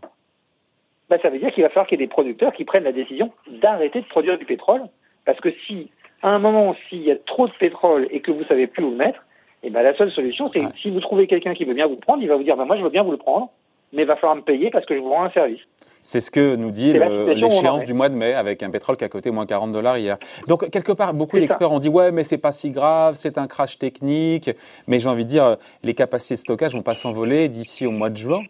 Ben, 1.09 1.19
Ça 1.21 1.30
veut 1.30 1.39
dire 1.39 1.51
qu'il 1.51 1.62
va 1.62 1.68
falloir 1.68 1.88
qu'il 1.88 2.00
y 2.00 2.01
ait 2.01 2.07
des 2.07 2.09
producteurs 2.09 2.53
qui 2.53 2.63
prennent 2.63 2.85
la 2.85 2.94
décision 2.94 3.33
d'arrêter 3.62 4.00
de 4.00 4.06
produire 4.06 4.38
du 4.38 4.45
pétrole, 4.45 4.83
parce 5.25 5.41
que 5.41 5.50
si, 5.68 5.91
à 6.21 6.30
un 6.30 6.39
moment, 6.39 6.74
s'il 6.88 7.03
y 7.03 7.12
a 7.12 7.18
trop 7.18 7.50
de 7.50 7.53
pétrole 7.59 8.07
et 8.12 8.21
que 8.21 8.31
vous 8.31 8.45
savez 8.45 8.65
plus 8.65 8.81
où 8.81 8.91
le 8.91 8.95
mettre, 8.95 9.25
et 9.62 9.68
eh 9.68 9.69
ben, 9.71 9.83
la 9.83 9.94
seule 9.97 10.09
solution, 10.12 10.50
c'est 10.53 10.62
si 10.81 10.89
vous 10.89 11.01
trouvez 11.01 11.27
quelqu'un 11.27 11.53
qui 11.53 11.65
veut 11.65 11.74
bien 11.74 11.88
vous 11.88 11.95
le 11.95 12.00
prendre, 12.00 12.24
il 12.24 12.29
va 12.29 12.38
vous 12.38 12.44
dire, 12.44 12.56
ben, 12.56 12.63
moi, 12.63 12.77
je 12.77 12.83
veux 12.83 12.89
bien 12.89 13.03
vous 13.03 13.12
le 13.12 13.18
prendre, 13.18 13.50
mais 13.91 14.03
il 14.03 14.07
va 14.07 14.15
falloir 14.15 14.38
me 14.38 14.41
payer 14.41 14.69
parce 14.69 14.86
que 14.86 14.95
je 14.95 15.01
vous 15.01 15.09
rends 15.09 15.25
un 15.25 15.31
service. 15.31 15.62
C'est 16.05 16.19
ce 16.19 16.31
que 16.31 16.57
nous 16.57 16.71
dit 16.71 16.91
l'échéance 16.91 17.85
du 17.85 17.94
mois 17.94 18.09
de 18.09 18.15
mai 18.15 18.33
avec 18.33 18.61
un 18.61 18.69
pétrole 18.69 18.97
qui 18.97 19.05
a 19.05 19.09
coté 19.09 19.31
moins 19.31 19.45
40 19.45 19.71
dollars 19.71 19.97
hier. 19.97 20.17
Donc 20.47 20.69
quelque 20.69 20.91
part, 20.91 21.13
beaucoup 21.13 21.39
d'experts 21.39 21.71
ont 21.71 21.79
dit 21.79 21.88
ouais, 21.88 22.11
mais 22.11 22.25
c'est 22.25 22.38
pas 22.38 22.51
si 22.51 22.71
grave, 22.71 23.15
c'est 23.15 23.38
un 23.38 23.47
crash 23.47 23.79
technique. 23.79 24.51
Mais 24.88 25.00
j'ai 25.00 25.07
envie 25.07 25.23
de 25.23 25.29
dire, 25.29 25.55
les 25.81 25.94
capacités 25.94 26.35
de 26.35 26.39
stockage 26.39 26.73
vont 26.73 26.81
pas 26.81 26.94
s'envoler 26.94 27.47
d'ici 27.47 27.88
au 27.88 27.91
mois 27.91 28.09
de 28.09 28.17
juin. 28.17 28.41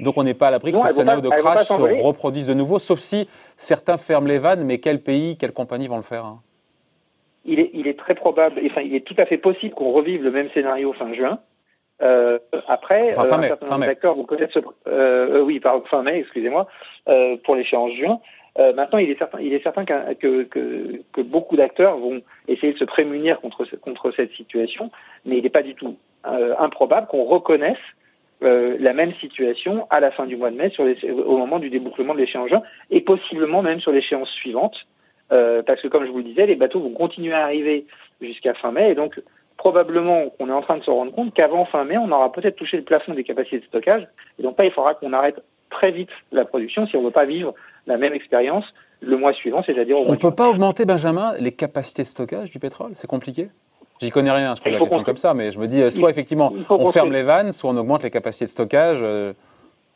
Donc 0.00 0.16
on 0.16 0.24
n'est 0.24 0.32
pas 0.32 0.48
à 0.48 0.50
l'abri 0.50 0.72
que 0.72 0.78
ce 0.78 0.88
scénario 0.88 1.20
de 1.20 1.28
crash 1.28 1.66
se 1.66 2.02
reproduise 2.02 2.46
de 2.46 2.54
nouveau, 2.54 2.78
sauf 2.78 3.00
si 3.00 3.28
certains 3.58 3.98
ferment 3.98 4.26
les 4.26 4.38
vannes. 4.38 4.64
Mais 4.64 4.78
quel 4.78 5.02
pays, 5.02 5.36
quelles 5.36 5.52
compagnies 5.52 5.88
vont 5.88 5.96
le 5.96 6.02
faire 6.02 6.24
hein? 6.24 6.40
Il, 7.44 7.60
est, 7.60 7.70
il 7.74 7.86
est 7.86 7.98
très 7.98 8.14
probable, 8.14 8.60
enfin 8.66 8.80
il 8.80 8.94
est 8.94 9.06
tout 9.06 9.14
à 9.18 9.26
fait 9.26 9.38
possible 9.38 9.74
qu'on 9.74 9.92
revive 9.92 10.22
le 10.22 10.30
même 10.30 10.48
scénario 10.54 10.94
fin 10.94 11.12
juin. 11.12 11.38
Euh, 12.00 12.38
après, 12.68 13.10
enfin, 13.10 13.24
fin 13.24 13.36
euh, 13.74 13.78
mai, 13.78 13.96
vont 14.02 14.24
connaître 14.24 14.52
ce, 14.54 14.60
euh, 14.86 15.40
oui, 15.40 15.58
par 15.58 15.82
fin 15.88 16.02
mai, 16.02 16.20
excusez-moi, 16.20 16.68
euh, 17.08 17.36
pour 17.44 17.56
l'échéance 17.56 17.92
juin. 17.94 18.20
Euh, 18.58 18.72
maintenant, 18.72 18.98
il 18.98 19.10
est 19.10 19.18
certain, 19.18 19.40
il 19.40 19.52
est 19.52 19.62
certain 19.62 19.84
que, 19.84 20.44
que, 20.44 21.00
que 21.12 21.20
beaucoup 21.20 21.56
d'acteurs 21.56 21.96
vont 21.96 22.22
essayer 22.46 22.72
de 22.72 22.78
se 22.78 22.84
prémunir 22.84 23.40
contre, 23.40 23.64
contre 23.80 24.12
cette 24.12 24.32
situation, 24.32 24.90
mais 25.24 25.38
il 25.38 25.42
n'est 25.42 25.50
pas 25.50 25.62
du 25.62 25.74
tout 25.74 25.96
improbable 26.24 27.06
qu'on 27.06 27.24
reconnaisse 27.24 27.78
la 28.40 28.92
même 28.92 29.14
situation 29.14 29.86
à 29.90 30.00
la 30.00 30.10
fin 30.10 30.26
du 30.26 30.36
mois 30.36 30.50
de 30.50 30.56
mai, 30.56 30.70
sur 30.70 30.84
les, 30.84 30.96
au 31.10 31.38
moment 31.38 31.58
du 31.58 31.70
débouclement 31.70 32.14
de 32.14 32.18
l'échéance 32.18 32.48
juin, 32.48 32.62
et 32.90 33.00
possiblement 33.00 33.62
même 33.62 33.80
sur 33.80 33.92
l'échéance 33.92 34.30
suivante, 34.30 34.76
parce 35.28 35.80
que 35.80 35.88
comme 35.88 36.04
je 36.04 36.10
vous 36.10 36.18
le 36.18 36.24
disais, 36.24 36.46
les 36.46 36.56
bateaux 36.56 36.80
vont 36.80 36.92
continuer 36.92 37.34
à 37.34 37.44
arriver 37.44 37.86
jusqu'à 38.20 38.54
fin 38.54 38.72
mai, 38.72 38.90
et 38.90 38.94
donc 38.94 39.20
probablement 39.58 40.30
qu'on 40.30 40.48
est 40.48 40.52
en 40.52 40.62
train 40.62 40.78
de 40.78 40.84
se 40.84 40.90
rendre 40.90 41.12
compte 41.12 41.34
qu'avant 41.34 41.66
fin 41.66 41.84
mai, 41.84 41.98
on 41.98 42.10
aura 42.10 42.32
peut-être 42.32 42.56
touché 42.56 42.78
le 42.78 42.84
plafond 42.84 43.12
des 43.12 43.24
capacités 43.24 43.58
de 43.58 43.64
stockage. 43.66 44.08
Et 44.38 44.42
donc, 44.42 44.56
il 44.58 44.70
faudra 44.70 44.94
qu'on 44.94 45.12
arrête 45.12 45.42
très 45.68 45.90
vite 45.90 46.08
la 46.32 46.46
production 46.46 46.86
si 46.86 46.96
on 46.96 47.00
ne 47.00 47.06
veut 47.06 47.12
pas 47.12 47.26
vivre 47.26 47.54
la 47.86 47.98
même 47.98 48.14
expérience 48.14 48.64
le 49.00 49.16
mois 49.16 49.32
suivant, 49.32 49.62
c'est-à-dire 49.64 49.98
On 49.98 50.12
ne 50.12 50.16
peut 50.16 50.34
pas 50.34 50.48
augmenter, 50.48 50.84
Benjamin, 50.84 51.34
les 51.38 51.52
capacités 51.52 52.02
de 52.02 52.08
stockage 52.08 52.50
du 52.50 52.58
pétrole? 52.58 52.92
C'est 52.94 53.06
compliqué? 53.06 53.48
J'y 54.00 54.10
connais 54.10 54.30
rien, 54.30 54.54
je 54.54 54.62
pose 54.62 54.72
la 54.72 54.78
question 54.78 55.02
comme 55.02 55.16
ça, 55.16 55.34
mais 55.34 55.50
je 55.50 55.58
me 55.58 55.66
dis, 55.66 55.88
soit 55.90 56.10
effectivement, 56.10 56.52
on 56.70 56.90
ferme 56.90 57.12
les 57.12 57.22
vannes, 57.22 57.52
soit 57.52 57.70
on 57.70 57.76
augmente 57.76 58.02
les 58.02 58.10
capacités 58.10 58.44
de 58.44 58.50
stockage. 58.50 58.98
Euh, 59.02 59.32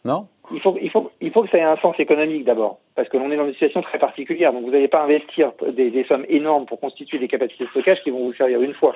non? 0.04 0.26
Il 0.52 0.60
faut, 0.60 0.76
il, 0.80 0.90
faut, 0.90 1.10
il 1.20 1.30
faut 1.30 1.42
que 1.42 1.50
ça 1.50 1.58
ait 1.58 1.62
un 1.62 1.76
sens 1.76 1.94
économique 1.98 2.44
d'abord, 2.44 2.78
parce 2.96 3.08
que 3.08 3.16
l'on 3.16 3.30
est 3.30 3.36
dans 3.36 3.46
une 3.46 3.52
situation 3.52 3.82
très 3.82 3.98
particulière. 3.98 4.52
Donc 4.52 4.64
vous 4.64 4.72
n'allez 4.72 4.88
pas 4.88 5.02
investir 5.02 5.52
des, 5.72 5.90
des, 5.90 6.04
sommes 6.04 6.26
énormes 6.28 6.66
pour 6.66 6.80
constituer 6.80 7.18
des 7.18 7.28
capacités 7.28 7.64
de 7.64 7.70
stockage 7.70 8.02
qui 8.02 8.10
vont 8.10 8.24
vous 8.24 8.34
servir 8.34 8.60
une 8.60 8.74
fois. 8.74 8.94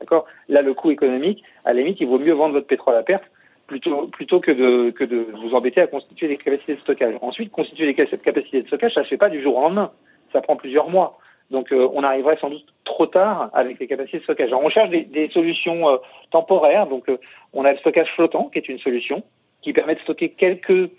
D'accord? 0.00 0.26
Là, 0.48 0.62
le 0.62 0.74
coût 0.74 0.90
économique, 0.90 1.42
à 1.64 1.72
la 1.72 1.80
limite, 1.80 2.00
il 2.00 2.06
vaut 2.06 2.18
mieux 2.18 2.32
vendre 2.32 2.54
votre 2.54 2.66
pétrole 2.66 2.96
à 2.96 3.02
perte 3.02 3.24
plutôt, 3.66 4.08
plutôt 4.08 4.40
que, 4.40 4.50
de, 4.50 4.90
que 4.90 5.04
de 5.04 5.26
vous 5.40 5.54
embêter 5.54 5.80
à 5.80 5.86
constituer 5.86 6.28
des 6.28 6.36
capacités 6.36 6.74
de 6.74 6.80
stockage. 6.80 7.14
Ensuite, 7.20 7.50
constituer 7.50 7.86
des 7.86 7.94
capacités 7.94 8.62
de 8.62 8.66
stockage, 8.66 8.94
ça 8.94 9.00
ne 9.00 9.04
se 9.04 9.10
fait 9.10 9.16
pas 9.16 9.30
du 9.30 9.42
jour 9.42 9.56
au 9.56 9.60
lendemain. 9.60 9.90
Ça 10.32 10.40
prend 10.40 10.56
plusieurs 10.56 10.90
mois. 10.90 11.18
Donc, 11.50 11.72
euh, 11.72 11.88
on 11.92 12.02
arriverait 12.02 12.38
sans 12.40 12.50
doute 12.50 12.64
trop 12.84 13.06
tard 13.06 13.50
avec 13.52 13.78
les 13.78 13.86
capacités 13.86 14.18
de 14.18 14.22
stockage. 14.22 14.48
Alors, 14.48 14.64
on 14.64 14.70
cherche 14.70 14.90
des, 14.90 15.02
des 15.02 15.28
solutions 15.28 15.88
euh, 15.88 15.96
temporaires. 16.30 16.86
Donc, 16.86 17.08
euh, 17.08 17.18
on 17.52 17.64
a 17.64 17.72
le 17.72 17.78
stockage 17.78 18.08
flottant, 18.14 18.48
qui 18.48 18.58
est 18.58 18.68
une 18.68 18.78
solution, 18.78 19.22
qui 19.62 19.72
permet 19.72 19.94
de 19.94 20.00
stocker 20.00 20.30
quelques 20.30 20.90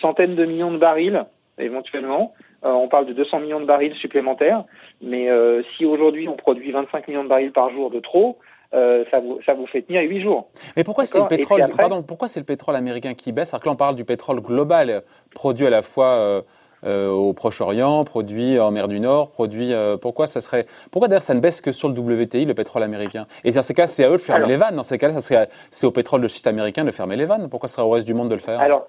centaines 0.00 0.34
de 0.34 0.44
millions 0.44 0.72
de 0.72 0.78
barils, 0.78 1.24
éventuellement. 1.58 2.34
on 2.62 2.88
parle 2.88 3.06
de 3.06 3.12
200 3.12 3.40
millions 3.40 3.60
de 3.60 3.66
barils 3.66 3.94
supplémentaires. 3.96 4.64
Mais 5.00 5.28
euh, 5.28 5.62
si 5.76 5.84
aujourd'hui 5.84 6.28
on 6.28 6.36
produit 6.36 6.72
25 6.72 7.08
millions 7.08 7.24
de 7.24 7.28
barils 7.28 7.52
par 7.52 7.70
jour 7.70 7.90
de 7.90 8.00
trop, 8.00 8.38
euh, 8.72 9.04
ça, 9.10 9.20
vous, 9.20 9.38
ça 9.46 9.54
vous 9.54 9.66
fait 9.66 9.82
tenir 9.82 10.02
8 10.02 10.22
jours. 10.22 10.48
Mais 10.76 10.84
pourquoi 10.84 11.06
c'est 11.06 11.20
le 11.20 11.28
pétrole, 11.28 11.62
pardon, 11.76 12.02
pourquoi 12.02 12.28
c'est 12.28 12.40
le 12.40 12.46
pétrole 12.46 12.74
américain 12.74 13.14
qui 13.14 13.32
baisse? 13.32 13.54
Alors 13.54 13.62
que 13.62 13.68
là 13.68 13.72
on 13.72 13.76
parle 13.76 13.96
du 13.96 14.04
pétrole 14.04 14.40
global 14.40 15.02
produit 15.34 15.66
à 15.66 15.70
la 15.70 15.82
fois 15.82 16.42
au 16.86 17.32
Proche-Orient, 17.32 18.04
produit 18.04 18.58
en 18.60 18.70
mer 18.70 18.88
du 18.88 19.00
Nord, 19.00 19.30
produit. 19.30 19.72
pourquoi 20.02 20.26
ça 20.26 20.40
serait 20.40 20.66
Pourquoi 20.90 21.08
d'ailleurs 21.08 21.22
ça 21.22 21.34
ne 21.34 21.40
baisse 21.40 21.60
que 21.60 21.72
sur 21.72 21.88
le 21.88 21.94
WTI, 21.98 22.44
le 22.44 22.54
pétrole 22.54 22.82
américain? 22.82 23.26
Et 23.44 23.52
dans 23.52 23.62
ces 23.62 23.74
cas, 23.74 23.86
c'est 23.86 24.04
à 24.04 24.08
eux 24.10 24.12
de 24.12 24.18
fermer 24.18 24.46
les 24.48 24.56
vannes. 24.56 24.76
Dans 24.76 24.82
ces 24.82 24.98
cas-là, 24.98 25.48
c'est 25.70 25.86
au 25.86 25.90
pétrole 25.92 26.20
de 26.20 26.28
schiste 26.28 26.46
américain 26.46 26.84
de 26.84 26.90
fermer 26.90 27.16
les 27.16 27.24
vannes. 27.24 27.48
Pourquoi 27.48 27.68
ce 27.68 27.76
serait 27.76 27.86
au 27.86 27.90
reste 27.90 28.06
du 28.06 28.12
monde 28.12 28.28
de 28.28 28.34
le 28.34 28.40
faire? 28.40 28.60
Alors, 28.60 28.88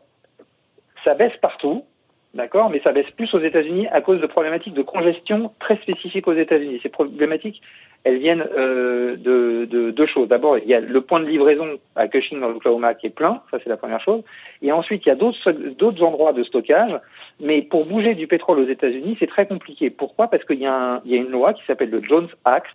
ça 1.03 1.13
baisse 1.13 1.35
partout. 1.41 1.83
D'accord, 2.35 2.69
mais 2.69 2.81
ça 2.81 2.91
baisse 2.91 3.09
plus 3.11 3.33
aux 3.33 3.39
États-Unis 3.39 3.87
à 3.87 4.01
cause 4.01 4.19
de 4.19 4.27
problématiques 4.27 4.73
de 4.73 4.81
congestion 4.81 5.53
très 5.61 5.77
spécifiques 5.77 6.27
aux 6.27 6.33
États-Unis. 6.33 6.81
Ces 6.83 6.89
problématiques, 6.89 7.61
elles 8.03 8.17
viennent 8.17 8.45
euh, 8.57 9.15
de, 9.15 9.91
deux 9.91 10.05
choses. 10.05 10.27
D'abord, 10.27 10.57
il 10.57 10.67
y 10.67 10.73
a 10.73 10.81
le 10.81 10.99
point 10.99 11.21
de 11.21 11.27
livraison 11.27 11.79
à 11.95 12.09
Cushing 12.09 12.41
dans 12.41 12.49
l'Oklahoma 12.49 12.93
qui 12.93 13.07
est 13.07 13.15
plein, 13.15 13.41
ça 13.51 13.57
c'est 13.63 13.69
la 13.69 13.77
première 13.77 14.01
chose. 14.01 14.21
Et 14.61 14.73
ensuite, 14.73 15.05
il 15.05 15.09
y 15.09 15.11
a 15.13 15.15
d'autres 15.15 16.03
endroits 16.03 16.33
de 16.33 16.43
stockage. 16.43 16.99
Mais 17.39 17.61
pour 17.61 17.85
bouger 17.85 18.15
du 18.15 18.27
pétrole 18.27 18.59
aux 18.59 18.67
États-Unis, 18.67 19.15
c'est 19.17 19.27
très 19.27 19.47
compliqué. 19.47 19.89
Pourquoi? 19.89 20.27
Parce 20.27 20.43
qu'il 20.43 20.59
y, 20.59 20.63
y, 20.63 20.67
a 20.67 21.01
une 21.05 21.31
loi 21.31 21.53
qui 21.53 21.63
s'appelle 21.65 21.89
le 21.89 22.03
Jones 22.03 22.27
Act 22.43 22.67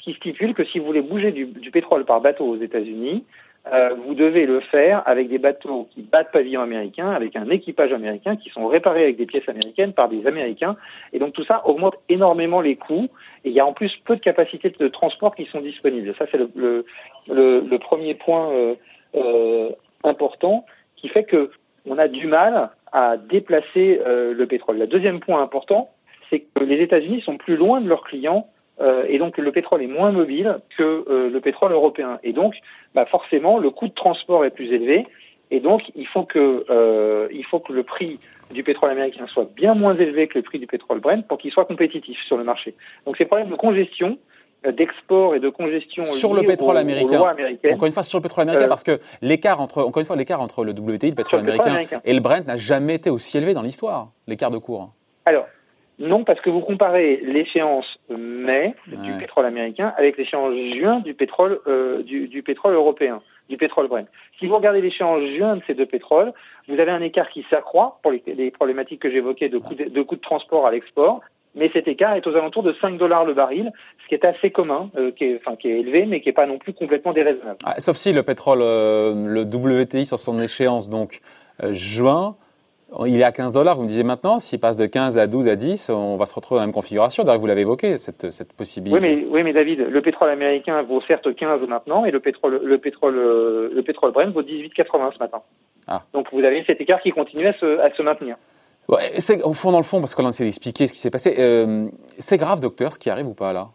qui 0.00 0.14
stipule 0.14 0.52
que 0.52 0.64
si 0.64 0.80
vous 0.80 0.86
voulez 0.86 1.00
bouger 1.00 1.30
du, 1.30 1.46
du 1.46 1.70
pétrole 1.70 2.04
par 2.04 2.20
bateau 2.20 2.44
aux 2.44 2.56
États-Unis, 2.56 3.24
euh, 3.72 3.94
vous 4.06 4.14
devez 4.14 4.46
le 4.46 4.60
faire 4.60 5.02
avec 5.06 5.28
des 5.28 5.38
bateaux 5.38 5.88
qui 5.90 6.02
battent 6.02 6.30
pavillon 6.30 6.60
américain, 6.60 7.10
avec 7.10 7.34
un 7.34 7.50
équipage 7.50 7.92
américain, 7.92 8.36
qui 8.36 8.48
sont 8.50 8.66
réparés 8.68 9.02
avec 9.02 9.16
des 9.16 9.26
pièces 9.26 9.48
américaines 9.48 9.92
par 9.92 10.08
des 10.08 10.26
Américains. 10.26 10.76
Et 11.12 11.18
donc 11.18 11.32
tout 11.32 11.44
ça 11.44 11.66
augmente 11.66 11.96
énormément 12.08 12.60
les 12.60 12.76
coûts. 12.76 13.08
Et 13.44 13.50
il 13.50 13.52
y 13.52 13.60
a 13.60 13.66
en 13.66 13.72
plus 13.72 13.92
peu 14.04 14.14
de 14.14 14.20
capacités 14.20 14.70
de 14.70 14.88
transport 14.88 15.34
qui 15.34 15.46
sont 15.46 15.60
disponibles. 15.60 16.14
Ça, 16.16 16.26
c'est 16.30 16.38
le, 16.38 16.50
le, 16.54 16.84
le, 17.60 17.78
premier 17.78 18.14
point 18.14 18.50
euh, 18.52 18.74
euh, 19.16 19.70
important 20.04 20.64
qui 20.96 21.08
fait 21.08 21.24
que 21.24 21.50
on 21.86 21.98
a 21.98 22.08
du 22.08 22.26
mal 22.26 22.70
à 22.92 23.16
déplacer 23.16 24.00
euh, 24.06 24.32
le 24.32 24.46
pétrole. 24.46 24.78
Le 24.78 24.86
deuxième 24.86 25.20
point 25.20 25.42
important, 25.42 25.90
c'est 26.30 26.40
que 26.40 26.64
les 26.64 26.82
États-Unis 26.82 27.20
sont 27.22 27.36
plus 27.36 27.56
loin 27.56 27.80
de 27.80 27.88
leurs 27.88 28.04
clients 28.04 28.48
et 29.08 29.18
donc 29.18 29.38
le 29.38 29.52
pétrole 29.52 29.82
est 29.82 29.86
moins 29.86 30.12
mobile 30.12 30.58
que 30.76 31.04
euh, 31.08 31.30
le 31.30 31.40
pétrole 31.40 31.72
européen. 31.72 32.18
Et 32.22 32.32
donc, 32.32 32.54
bah 32.94 33.06
forcément, 33.06 33.58
le 33.58 33.70
coût 33.70 33.88
de 33.88 33.94
transport 33.94 34.44
est 34.44 34.50
plus 34.50 34.72
élevé. 34.72 35.06
Et 35.50 35.60
donc, 35.60 35.82
il 35.94 36.06
faut 36.08 36.24
que, 36.24 36.66
euh, 36.70 37.28
il 37.32 37.44
faut 37.44 37.60
que 37.60 37.72
le 37.72 37.84
prix 37.84 38.18
du 38.50 38.64
pétrole 38.64 38.90
américain 38.90 39.26
soit 39.28 39.48
bien 39.54 39.74
moins 39.74 39.96
élevé 39.96 40.26
que 40.26 40.38
le 40.38 40.42
prix 40.42 40.58
du 40.58 40.66
pétrole 40.66 40.98
Brent 40.98 41.22
pour 41.28 41.38
qu'il 41.38 41.52
soit 41.52 41.64
compétitif 41.64 42.18
sur 42.26 42.36
le 42.36 42.42
marché. 42.42 42.74
Donc, 43.06 43.16
ces 43.16 43.26
problèmes 43.26 43.50
de 43.50 43.54
congestion, 43.54 44.18
d'export 44.72 45.36
et 45.36 45.40
de 45.40 45.48
congestion 45.48 46.02
sur 46.02 46.34
le 46.34 46.42
pétrole 46.42 46.76
américain. 46.76 47.20
Encore 47.20 47.86
une 47.86 47.92
fois, 47.92 48.02
sur 48.02 48.18
le 48.18 48.22
pétrole 48.22 48.42
américain, 48.42 48.68
parce 48.68 48.82
que 48.82 48.98
l'écart 49.22 49.60
entre, 49.60 49.84
encore 49.84 50.00
une 50.00 50.06
fois, 50.06 50.16
l'écart 50.16 50.40
entre 50.40 50.64
le 50.64 50.72
WTI, 50.72 51.10
le 51.10 51.14
pétrole 51.14 51.40
américain, 51.40 52.00
et 52.04 52.12
le 52.12 52.20
Brent 52.20 52.44
n'a 52.44 52.56
jamais 52.56 52.96
été 52.96 53.08
aussi 53.08 53.36
élevé 53.38 53.54
dans 53.54 53.62
l'histoire, 53.62 54.10
l'écart 54.26 54.50
de 54.50 54.58
cours. 54.58 54.90
Alors, 55.24 55.46
non, 55.98 56.24
parce 56.24 56.40
que 56.40 56.50
vous 56.50 56.60
comparez 56.60 57.20
l'échéance 57.22 57.86
mai 58.10 58.74
du 58.88 59.12
pétrole 59.18 59.46
américain 59.46 59.94
avec 59.96 60.18
l'échéance 60.18 60.54
juin 60.76 61.00
du 61.00 61.14
pétrole 61.14 61.60
euh, 61.66 62.02
du, 62.02 62.28
du, 62.28 62.42
pétrole 62.42 62.74
européen, 62.74 63.22
du 63.48 63.56
pétrole 63.56 63.88
Brent. 63.88 64.06
Si 64.38 64.46
vous 64.46 64.56
regardez 64.56 64.82
l'échéance 64.82 65.22
juin 65.36 65.56
de 65.56 65.62
ces 65.66 65.74
deux 65.74 65.86
pétroles, 65.86 66.32
vous 66.68 66.78
avez 66.78 66.90
un 66.90 67.00
écart 67.00 67.30
qui 67.30 67.46
s'accroît 67.48 67.98
pour 68.02 68.12
les, 68.12 68.50
problématiques 68.50 69.00
que 69.00 69.10
j'évoquais 69.10 69.48
de 69.48 69.58
coûts 69.58 69.74
de, 69.74 69.84
de, 69.84 70.02
coût 70.02 70.16
de 70.16 70.20
transport 70.20 70.66
à 70.66 70.70
l'export, 70.70 71.22
mais 71.56 71.70
cet 71.72 71.88
écart 71.88 72.14
est 72.14 72.26
aux 72.26 72.36
alentours 72.36 72.62
de 72.62 72.74
5 72.80 72.98
dollars 72.98 73.24
le 73.24 73.32
baril, 73.32 73.72
ce 74.02 74.08
qui 74.08 74.14
est 74.14 74.24
assez 74.26 74.50
commun, 74.50 74.90
euh, 74.96 75.10
qui, 75.10 75.24
est, 75.24 75.40
enfin, 75.40 75.56
qui 75.56 75.68
est 75.68 75.80
élevé, 75.80 76.04
mais 76.04 76.20
qui 76.20 76.28
n'est 76.28 76.34
pas 76.34 76.46
non 76.46 76.58
plus 76.58 76.74
complètement 76.74 77.14
déraisonnable. 77.14 77.56
Ah, 77.64 77.80
sauf 77.80 77.96
si 77.96 78.12
le 78.12 78.22
pétrole, 78.22 78.60
euh, 78.60 79.14
le 79.26 79.42
WTI 79.42 80.04
sur 80.04 80.18
son 80.18 80.38
échéance, 80.40 80.90
donc 80.90 81.20
euh, 81.62 81.72
juin, 81.72 82.36
il 83.06 83.20
est 83.20 83.24
à 83.24 83.32
15 83.32 83.52
dollars, 83.52 83.76
vous 83.76 83.82
me 83.82 83.88
disiez 83.88 84.04
maintenant, 84.04 84.38
s'il 84.38 84.60
passe 84.60 84.76
de 84.76 84.86
15 84.86 85.18
à 85.18 85.26
12 85.26 85.48
à 85.48 85.56
10, 85.56 85.90
on 85.90 86.16
va 86.16 86.26
se 86.26 86.34
retrouver 86.34 86.58
dans 86.58 86.62
la 86.62 86.66
même 86.66 86.74
configuration. 86.74 87.24
D'ailleurs, 87.24 87.40
vous 87.40 87.46
l'avez 87.46 87.62
évoqué, 87.62 87.98
cette, 87.98 88.30
cette 88.30 88.52
possibilité. 88.52 88.98
Oui 88.98 89.06
mais, 89.06 89.26
oui, 89.28 89.42
mais 89.42 89.52
David, 89.52 89.80
le 89.80 90.02
pétrole 90.02 90.30
américain 90.30 90.82
vaut 90.82 91.00
certes 91.06 91.34
15 91.34 91.62
maintenant, 91.68 92.04
et 92.04 92.10
le 92.10 92.20
pétrole, 92.20 92.60
le 92.62 92.78
pétrole, 92.78 93.14
le 93.14 93.82
pétrole 93.82 94.12
Brent 94.12 94.30
vaut 94.30 94.42
18,80 94.42 95.14
ce 95.14 95.18
matin. 95.18 95.42
Ah. 95.86 96.02
Donc 96.12 96.28
vous 96.32 96.44
avez 96.44 96.64
cet 96.64 96.80
écart 96.80 97.00
qui 97.00 97.10
continue 97.10 97.46
à 97.46 97.52
se, 97.54 97.78
à 97.80 97.90
se 97.94 98.02
maintenir. 98.02 98.36
Ouais, 98.88 99.18
c'est, 99.18 99.42
au 99.42 99.52
fond, 99.52 99.72
dans 99.72 99.78
le 99.78 99.84
fond, 99.84 99.98
parce 100.00 100.14
qu'on 100.14 100.26
a 100.26 100.28
essayé 100.28 100.48
d'expliquer 100.48 100.86
ce 100.86 100.92
qui 100.92 101.00
s'est 101.00 101.10
passé, 101.10 101.34
euh, 101.38 101.88
c'est 102.18 102.36
grave, 102.36 102.60
docteur, 102.60 102.92
ce 102.92 102.98
qui 102.98 103.10
arrive 103.10 103.26
ou 103.26 103.34
pas 103.34 103.52
là? 103.52 103.68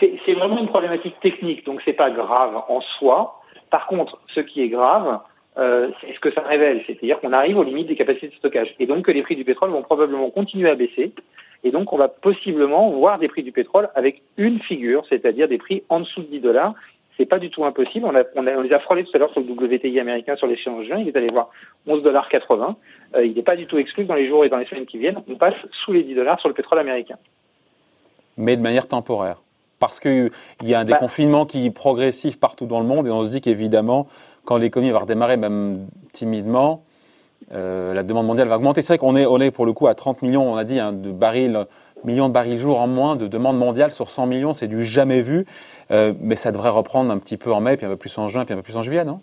C'est, 0.00 0.18
c'est 0.26 0.34
vraiment 0.34 0.58
une 0.58 0.68
problématique 0.68 1.18
technique, 1.20 1.64
donc 1.64 1.80
c'est 1.84 1.92
pas 1.92 2.10
grave 2.10 2.56
en 2.68 2.80
soi. 2.98 3.40
Par 3.70 3.86
contre, 3.86 4.18
ce 4.34 4.40
qui 4.40 4.62
est 4.62 4.68
grave, 4.68 5.20
euh, 5.58 5.88
c'est 6.00 6.14
ce 6.14 6.20
que 6.20 6.30
ça 6.32 6.42
révèle, 6.42 6.82
c'est-à-dire 6.86 7.18
qu'on 7.20 7.32
arrive 7.32 7.58
aux 7.58 7.64
limites 7.64 7.88
des 7.88 7.96
capacités 7.96 8.28
de 8.28 8.34
stockage, 8.34 8.74
et 8.78 8.86
donc 8.86 9.04
que 9.04 9.10
les 9.10 9.22
prix 9.22 9.36
du 9.36 9.44
pétrole 9.44 9.70
vont 9.70 9.82
probablement 9.82 10.30
continuer 10.30 10.70
à 10.70 10.74
baisser, 10.74 11.12
et 11.64 11.70
donc 11.70 11.92
on 11.92 11.96
va 11.96 12.08
possiblement 12.08 12.90
voir 12.90 13.18
des 13.18 13.28
prix 13.28 13.42
du 13.42 13.52
pétrole 13.52 13.88
avec 13.94 14.22
une 14.36 14.60
figure, 14.60 15.04
c'est-à-dire 15.08 15.48
des 15.48 15.58
prix 15.58 15.82
en 15.88 16.00
dessous 16.00 16.22
de 16.22 16.26
10 16.26 16.40
dollars. 16.40 16.74
C'est 17.16 17.26
pas 17.26 17.40
du 17.40 17.50
tout 17.50 17.64
impossible. 17.64 18.06
On, 18.06 18.14
a, 18.14 18.22
on, 18.36 18.46
a, 18.46 18.52
on 18.52 18.60
les 18.60 18.72
a 18.72 18.78
frôlés 18.78 19.02
tout 19.02 19.10
à 19.12 19.18
l'heure 19.18 19.32
sur 19.32 19.40
le 19.40 19.50
WTI 19.50 19.98
américain 19.98 20.36
sur 20.36 20.46
l'échéance 20.46 20.86
juin. 20.86 20.98
Il 20.98 21.08
est 21.08 21.16
allé 21.16 21.30
voir 21.30 21.50
11 21.88 22.04
dollars 22.04 22.28
80. 22.28 22.76
Euh, 23.16 23.26
il 23.26 23.34
n'est 23.34 23.42
pas 23.42 23.56
du 23.56 23.66
tout 23.66 23.76
exclu 23.76 24.04
que 24.04 24.08
dans 24.08 24.14
les 24.14 24.28
jours 24.28 24.44
et 24.44 24.48
dans 24.48 24.58
les 24.58 24.66
semaines 24.66 24.86
qui 24.86 24.98
viennent, 24.98 25.20
on 25.28 25.34
passe 25.34 25.56
sous 25.84 25.92
les 25.92 26.04
10 26.04 26.14
dollars 26.14 26.38
sur 26.38 26.48
le 26.48 26.54
pétrole 26.54 26.78
américain. 26.78 27.16
Mais 28.36 28.56
de 28.56 28.62
manière 28.62 28.86
temporaire 28.86 29.38
parce 29.80 30.00
qu'il 30.00 30.30
y 30.62 30.74
a 30.74 30.80
un 30.80 30.84
bah. 30.84 30.94
déconfinement 30.94 31.46
qui 31.46 31.66
est 31.66 31.70
progressif 31.70 32.38
partout 32.38 32.66
dans 32.66 32.80
le 32.80 32.86
monde 32.86 33.06
et 33.06 33.10
on 33.10 33.22
se 33.22 33.28
dit 33.28 33.40
qu'évidemment, 33.40 34.08
quand 34.48 34.56
l'économie 34.56 34.92
va 34.92 35.00
redémarrer, 35.00 35.36
même 35.36 35.88
timidement, 36.14 36.82
euh, 37.52 37.92
la 37.92 38.02
demande 38.02 38.26
mondiale 38.26 38.48
va 38.48 38.56
augmenter. 38.56 38.80
C'est 38.80 38.94
vrai 38.94 38.98
qu'on 38.98 39.40
est, 39.40 39.50
pour 39.50 39.66
le 39.66 39.74
coup 39.74 39.88
à 39.88 39.94
30 39.94 40.22
millions, 40.22 40.50
on 40.50 40.56
a 40.56 40.64
dit, 40.64 40.80
hein, 40.80 40.94
de 40.94 41.12
barils, 41.12 41.66
millions 42.02 42.28
de 42.28 42.32
barils 42.32 42.56
jour 42.56 42.80
en 42.80 42.86
moins 42.86 43.14
de 43.16 43.26
demande 43.26 43.58
mondiale 43.58 43.90
sur 43.90 44.08
100 44.08 44.24
millions, 44.24 44.54
c'est 44.54 44.66
du 44.66 44.84
jamais 44.84 45.20
vu. 45.20 45.44
Euh, 45.90 46.14
mais 46.18 46.34
ça 46.34 46.50
devrait 46.50 46.70
reprendre 46.70 47.12
un 47.12 47.18
petit 47.18 47.36
peu 47.36 47.52
en 47.52 47.60
mai, 47.60 47.76
puis 47.76 47.84
un 47.84 47.90
peu 47.90 47.96
plus 47.96 48.16
en 48.16 48.26
juin, 48.28 48.46
puis 48.46 48.54
un 48.54 48.56
peu 48.56 48.62
plus 48.62 48.78
en 48.78 48.80
juillet, 48.80 49.04
non? 49.04 49.20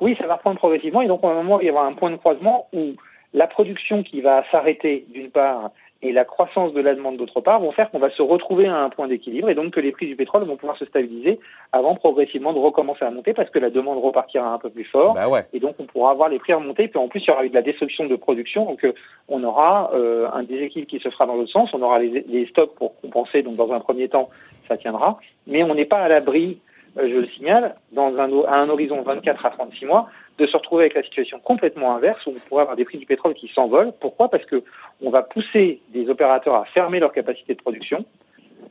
Oui, 0.00 0.16
ça 0.18 0.26
va 0.26 0.34
reprendre 0.34 0.58
progressivement. 0.58 1.02
Et 1.02 1.06
donc, 1.06 1.22
à 1.22 1.28
un 1.28 1.34
moment, 1.34 1.60
il 1.60 1.66
y 1.66 1.68
avoir 1.68 1.84
un 1.84 1.92
point 1.92 2.10
de 2.10 2.16
croisement 2.16 2.66
où 2.72 2.94
la 3.32 3.46
production 3.46 4.02
qui 4.02 4.22
va 4.22 4.42
s'arrêter, 4.50 5.06
d'une 5.14 5.30
part, 5.30 5.70
et 6.02 6.12
la 6.12 6.24
croissance 6.24 6.72
de 6.72 6.80
la 6.80 6.94
demande 6.94 7.18
d'autre 7.18 7.40
part 7.40 7.60
vont 7.60 7.72
faire 7.72 7.90
qu'on 7.90 7.98
va 7.98 8.10
se 8.10 8.22
retrouver 8.22 8.66
à 8.66 8.76
un 8.76 8.88
point 8.88 9.06
d'équilibre 9.06 9.50
et 9.50 9.54
donc 9.54 9.74
que 9.74 9.80
les 9.80 9.92
prix 9.92 10.06
du 10.06 10.16
pétrole 10.16 10.44
vont 10.44 10.56
pouvoir 10.56 10.78
se 10.78 10.86
stabiliser 10.86 11.38
avant 11.72 11.94
progressivement 11.94 12.54
de 12.54 12.58
recommencer 12.58 13.04
à 13.04 13.10
monter 13.10 13.34
parce 13.34 13.50
que 13.50 13.58
la 13.58 13.68
demande 13.68 14.02
repartira 14.02 14.48
un 14.48 14.58
peu 14.58 14.70
plus 14.70 14.84
fort 14.84 15.14
bah 15.14 15.28
ouais. 15.28 15.44
et 15.52 15.60
donc 15.60 15.76
on 15.78 15.84
pourra 15.84 16.12
avoir 16.12 16.30
les 16.30 16.38
prix 16.38 16.54
remonter. 16.54 16.88
Puis 16.88 16.98
en 16.98 17.08
plus 17.08 17.20
il 17.20 17.28
y 17.28 17.30
aura 17.30 17.44
eu 17.44 17.50
de 17.50 17.54
la 17.54 17.62
destruction 17.62 18.06
de 18.06 18.16
production 18.16 18.64
donc 18.64 18.82
euh, 18.84 18.94
on 19.28 19.44
aura 19.44 19.90
euh, 19.94 20.28
un 20.32 20.42
déséquilibre 20.42 20.90
qui 20.90 21.00
se 21.00 21.10
fera 21.10 21.26
dans 21.26 21.36
l'autre 21.36 21.52
sens. 21.52 21.70
On 21.74 21.82
aura 21.82 21.98
les, 21.98 22.24
les, 22.26 22.46
stocks 22.46 22.74
pour 22.76 22.98
compenser 23.00 23.42
donc 23.42 23.56
dans 23.56 23.70
un 23.72 23.80
premier 23.80 24.08
temps 24.08 24.30
ça 24.68 24.78
tiendra. 24.78 25.18
Mais 25.46 25.62
on 25.64 25.74
n'est 25.74 25.84
pas 25.84 25.98
à 25.98 26.08
l'abri 26.08 26.60
je 26.96 27.02
le 27.02 27.26
signale 27.28 27.74
dans 27.92 28.16
un, 28.16 28.30
à 28.48 28.56
un 28.56 28.68
horizon 28.68 29.02
24 29.02 29.46
à 29.46 29.50
36 29.50 29.86
mois 29.86 30.08
de 30.38 30.46
se 30.46 30.56
retrouver 30.56 30.84
avec 30.84 30.94
la 30.94 31.02
situation 31.02 31.38
complètement 31.38 31.94
inverse 31.94 32.24
où 32.26 32.30
on 32.30 32.48
pourrait 32.48 32.62
avoir 32.62 32.76
des 32.76 32.84
prix 32.84 32.98
du 32.98 33.06
pétrole 33.06 33.34
qui 33.34 33.48
s'envolent. 33.48 33.92
Pourquoi? 34.00 34.28
Parce 34.28 34.44
que 34.44 34.62
on 35.02 35.10
va 35.10 35.22
pousser 35.22 35.80
des 35.90 36.08
opérateurs 36.08 36.54
à 36.54 36.64
fermer 36.64 36.98
leur 36.98 37.12
capacité 37.12 37.54
de 37.54 37.60
production. 37.60 38.04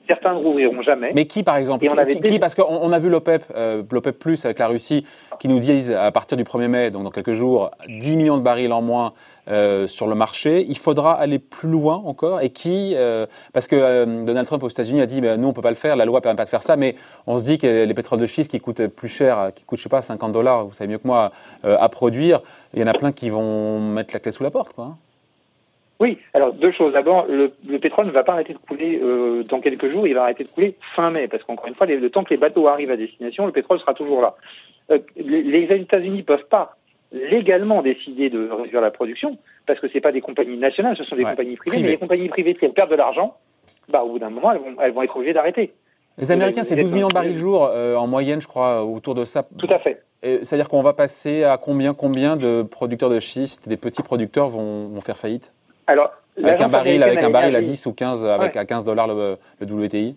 Certains 0.09 0.33
ne 0.33 0.39
rouvriront 0.39 0.81
jamais. 0.81 1.11
Mais 1.13 1.27
qui, 1.27 1.43
par 1.43 1.55
exemple 1.57 1.87
qui, 2.23 2.39
Parce 2.39 2.55
qu'on 2.55 2.91
a 2.91 2.97
vu 2.97 3.09
l'OPEP, 3.09 3.43
euh, 3.55 3.83
l'OPEP 3.91 4.17
Plus 4.17 4.43
avec 4.43 4.57
la 4.57 4.67
Russie, 4.67 5.05
qui 5.39 5.47
nous 5.47 5.59
disent 5.59 5.91
à 5.91 6.11
partir 6.11 6.35
du 6.35 6.43
1er 6.43 6.67
mai, 6.67 6.89
donc 6.89 7.03
dans 7.03 7.11
quelques 7.11 7.35
jours, 7.35 7.69
10 7.87 8.17
millions 8.17 8.37
de 8.37 8.41
barils 8.41 8.73
en 8.73 8.81
moins 8.81 9.13
euh, 9.49 9.85
sur 9.85 10.07
le 10.07 10.15
marché. 10.15 10.65
Il 10.67 10.79
faudra 10.79 11.13
aller 11.13 11.37
plus 11.37 11.69
loin 11.69 12.01
encore. 12.03 12.41
Et 12.41 12.49
qui 12.49 12.95
euh, 12.95 13.27
Parce 13.53 13.67
que 13.67 14.23
Donald 14.23 14.47
Trump 14.47 14.63
aux 14.63 14.69
États-Unis 14.69 14.99
a 14.99 15.05
dit, 15.05 15.21
ben, 15.21 15.39
nous, 15.39 15.47
on 15.47 15.53
peut 15.53 15.61
pas 15.61 15.69
le 15.69 15.75
faire, 15.75 15.95
la 15.95 16.05
loi 16.05 16.17
ne 16.17 16.23
permet 16.23 16.37
pas 16.37 16.45
de 16.45 16.49
faire 16.49 16.63
ça, 16.63 16.75
mais 16.75 16.95
on 17.27 17.37
se 17.37 17.43
dit 17.43 17.59
que 17.59 17.85
les 17.85 17.93
pétroles 17.93 18.19
de 18.19 18.25
schiste 18.25 18.49
qui 18.49 18.59
coûtent 18.59 18.87
plus 18.87 19.09
cher, 19.09 19.51
qui 19.53 19.63
coûtent, 19.63 19.77
je 19.77 19.83
sais 19.83 19.89
pas, 19.89 20.01
50 20.01 20.31
dollars, 20.31 20.65
vous 20.65 20.73
savez 20.73 20.89
mieux 20.89 20.97
que 20.97 21.07
moi, 21.07 21.31
à 21.63 21.89
produire, 21.89 22.41
il 22.73 22.79
y 22.79 22.83
en 22.83 22.87
a 22.87 22.93
plein 22.93 23.11
qui 23.11 23.29
vont 23.29 23.79
mettre 23.79 24.11
la 24.15 24.19
clé 24.19 24.31
sous 24.31 24.41
la 24.41 24.49
porte, 24.49 24.73
quoi. 24.73 24.95
Oui, 25.99 26.17
alors 26.33 26.53
deux 26.53 26.71
choses. 26.71 26.93
D'abord, 26.93 27.25
le, 27.27 27.51
pétrole 27.77 28.07
ne 28.07 28.11
va 28.11 28.23
pas 28.23 28.33
arrêter 28.33 28.53
de 28.53 28.57
couler 28.57 28.99
euh, 29.03 29.43
dans 29.43 29.59
quelques 29.59 29.91
jours, 29.91 30.07
il 30.07 30.13
va 30.13 30.23
arrêter 30.23 30.45
de 30.45 30.49
couler 30.49 30.75
fin 30.95 31.11
mai, 31.11 31.27
parce 31.27 31.43
qu'encore 31.43 31.67
une 31.67 31.75
fois, 31.75 31.87
le 31.87 32.09
temps 32.09 32.23
que 32.23 32.29
les 32.29 32.37
bateaux 32.37 32.67
arrivent 32.67 32.91
à 32.91 32.97
destination, 32.97 33.45
le 33.45 33.51
pétrole 33.51 33.79
sera 33.79 33.93
toujours 33.93 34.21
là. 34.21 34.35
Euh, 34.91 34.99
les, 35.17 35.63
États-Unis 35.63 36.19
ne 36.19 36.23
peuvent 36.23 36.47
pas 36.49 36.77
légalement 37.11 37.81
décider 37.81 38.29
de 38.29 38.49
réduire 38.49 38.81
la 38.81 38.91
production, 38.91 39.37
parce 39.65 39.79
que 39.79 39.89
ce 39.89 39.97
pas 39.99 40.13
des 40.13 40.21
compagnies 40.21 40.57
nationales, 40.57 40.95
ce 40.95 41.03
sont 41.03 41.17
des 41.17 41.23
compagnies 41.23 41.57
privées, 41.57 41.81
mais 41.81 41.89
les 41.89 41.97
compagnies 41.97 42.29
privées, 42.29 42.55
qui 42.55 42.67
perdent 42.69 42.91
de 42.91 42.95
l'argent, 42.95 43.35
bah, 43.89 44.03
au 44.03 44.11
bout 44.11 44.19
d'un 44.19 44.29
moment, 44.29 44.51
elles 44.53 44.59
vont, 44.59 44.75
elles 44.81 44.93
vont 44.93 45.01
être 45.01 45.17
obligées 45.17 45.33
d'arrêter. 45.33 45.73
Les 46.17 46.31
Américains, 46.31 46.63
c'est 46.63 46.75
12 46.75 46.93
millions 46.93 47.07
de 47.07 47.13
barils 47.13 47.37
jour 47.37 47.65
euh, 47.65 47.95
en 47.95 48.07
moyenne, 48.07 48.41
je 48.41 48.47
crois, 48.47 48.85
autour 48.85 49.15
de 49.15 49.25
ça. 49.25 49.47
Tout 49.57 49.69
à 49.69 49.79
fait. 49.79 50.01
C'est-à-dire 50.21 50.67
qu'on 50.67 50.81
va 50.81 50.91
passer 50.93 51.45
à 51.45 51.57
combien, 51.57 51.93
combien 51.93 52.35
de 52.35 52.61
producteurs 52.61 53.09
de 53.09 53.21
schiste, 53.21 53.69
des 53.69 53.77
petits 53.77 54.03
producteurs 54.03 54.49
vont, 54.49 54.89
vont 54.89 55.01
faire 55.01 55.17
faillite? 55.17 55.53
Alors, 55.89 56.11
avec 56.37 56.61
un 56.61 56.69
baril, 56.69 57.01
avec 57.01 57.17
un 57.17 57.31
baril 57.31 57.55
à 57.55 57.61
10 57.61 57.87
ou 57.87 57.93
15, 57.93 58.23
avec 58.23 58.55
à 58.55 58.63
15 58.63 58.85
dollars 58.85 59.07
le, 59.07 59.37
WTI 59.59 60.15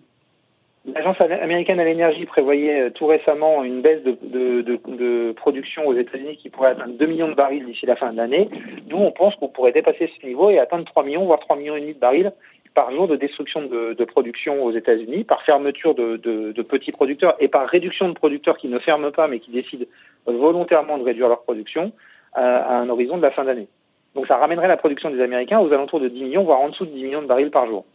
L'agence 0.85 1.19
américaine 1.19 1.79
à 1.79 1.85
l'énergie 1.85 2.25
prévoyait 2.25 2.81
euh, 2.81 2.89
tout 2.89 3.07
récemment 3.07 3.63
une 3.63 3.81
baisse 3.81 4.03
de, 4.03 4.17
de, 4.21 4.61
de, 4.61 4.79
de 4.87 5.31
production 5.31 5.87
aux 5.87 5.95
États-Unis 5.95 6.37
qui 6.37 6.49
pourrait 6.49 6.71
atteindre 6.71 6.93
2 6.93 7.05
millions 7.07 7.29
de 7.29 7.33
barils 7.33 7.65
d'ici 7.65 7.85
la 7.85 7.95
fin 7.95 8.11
de 8.11 8.17
l'année. 8.17 8.49
Nous, 8.87 8.97
on 8.97 9.11
pense 9.11 9.33
qu'on 9.37 9.47
pourrait 9.47 9.71
dépasser 9.71 10.11
ce 10.19 10.27
niveau 10.27 10.51
et 10.51 10.59
atteindre 10.59 10.83
3 10.85 11.05
millions, 11.05 11.25
voire 11.25 11.39
3 11.39 11.55
millions 11.55 11.75
et 11.75 11.81
demi 11.81 11.93
de 11.95 11.99
barils 11.99 12.33
par 12.75 12.91
jour 12.91 13.07
de 13.07 13.15
destruction 13.15 13.63
de, 13.63 13.93
de 13.93 14.05
production 14.05 14.63
aux 14.63 14.71
États-Unis, 14.73 15.23
par 15.23 15.41
fermeture 15.43 15.95
de, 15.95 16.17
de, 16.17 16.61
petits 16.61 16.91
producteurs 16.91 17.35
et 17.39 17.47
par 17.47 17.67
réduction 17.67 18.09
de 18.09 18.13
producteurs 18.13 18.57
qui 18.57 18.67
ne 18.67 18.77
ferment 18.77 19.11
pas 19.11 19.27
mais 19.27 19.39
qui 19.39 19.51
décident 19.51 19.85
volontairement 20.25 20.97
de 20.97 21.03
réduire 21.03 21.29
leur 21.29 21.41
production 21.43 21.93
à, 22.33 22.57
à 22.57 22.75
un 22.75 22.89
horizon 22.89 23.17
de 23.17 23.23
la 23.23 23.31
fin 23.31 23.45
d'année. 23.45 23.67
Donc 24.15 24.27
ça 24.27 24.37
ramènerait 24.37 24.67
la 24.67 24.77
production 24.77 25.09
des 25.09 25.21
Américains 25.21 25.59
aux 25.59 25.71
alentours 25.71 25.99
de 25.99 26.07
10 26.07 26.23
millions, 26.23 26.43
voire 26.43 26.61
en 26.61 26.69
dessous 26.69 26.85
de 26.85 26.91
10 26.91 27.03
millions 27.03 27.21
de 27.21 27.27
barils 27.27 27.51
par 27.51 27.67
jour. 27.67 27.85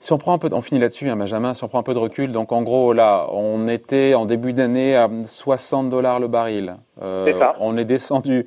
Si 0.00 0.12
on 0.12 0.18
prend 0.18 0.32
un 0.32 0.38
peu, 0.38 0.48
on 0.52 0.60
finit 0.60 0.80
là-dessus, 0.80 1.08
hein, 1.08 1.16
Benjamin, 1.16 1.54
si 1.54 1.64
on 1.64 1.68
prend 1.68 1.80
un 1.80 1.82
peu 1.82 1.92
de 1.92 1.98
recul, 1.98 2.30
donc 2.30 2.52
en 2.52 2.62
gros 2.62 2.92
là, 2.92 3.26
on 3.32 3.66
était 3.66 4.14
en 4.14 4.26
début 4.26 4.52
d'année 4.52 4.94
à 4.94 5.08
60 5.24 5.90
dollars 5.90 6.20
le 6.20 6.28
baril. 6.28 6.76
Euh, 7.02 7.36
ça. 7.38 7.56
On 7.58 7.76
est 7.76 7.84
descendu 7.84 8.46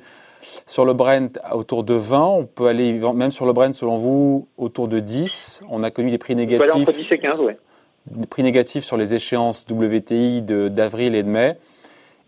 sur 0.66 0.84
le 0.84 0.94
Brent 0.94 1.38
autour 1.52 1.84
de 1.84 1.94
20. 1.94 2.24
On 2.24 2.46
peut 2.46 2.66
aller 2.66 2.92
même 3.14 3.30
sur 3.30 3.44
le 3.44 3.52
Brent, 3.52 3.74
selon 3.74 3.98
vous, 3.98 4.48
autour 4.56 4.88
de 4.88 4.98
10. 4.98 5.62
On 5.70 5.82
a 5.82 5.90
connu 5.90 6.10
des 6.10 6.18
prix 6.18 6.34
négatifs. 6.34 6.72
On 6.74 6.84
peut 6.84 6.90
aller 6.90 6.90
entre 6.90 6.98
10 6.98 7.12
et 7.12 7.18
15, 7.18 7.40
ouais. 7.42 7.58
Des 8.06 8.26
prix 8.26 8.42
négatifs 8.42 8.84
sur 8.84 8.96
les 8.96 9.14
échéances 9.14 9.66
WTI 9.70 10.42
d'avril 10.42 11.14
et 11.14 11.22
de 11.22 11.28
mai. 11.28 11.56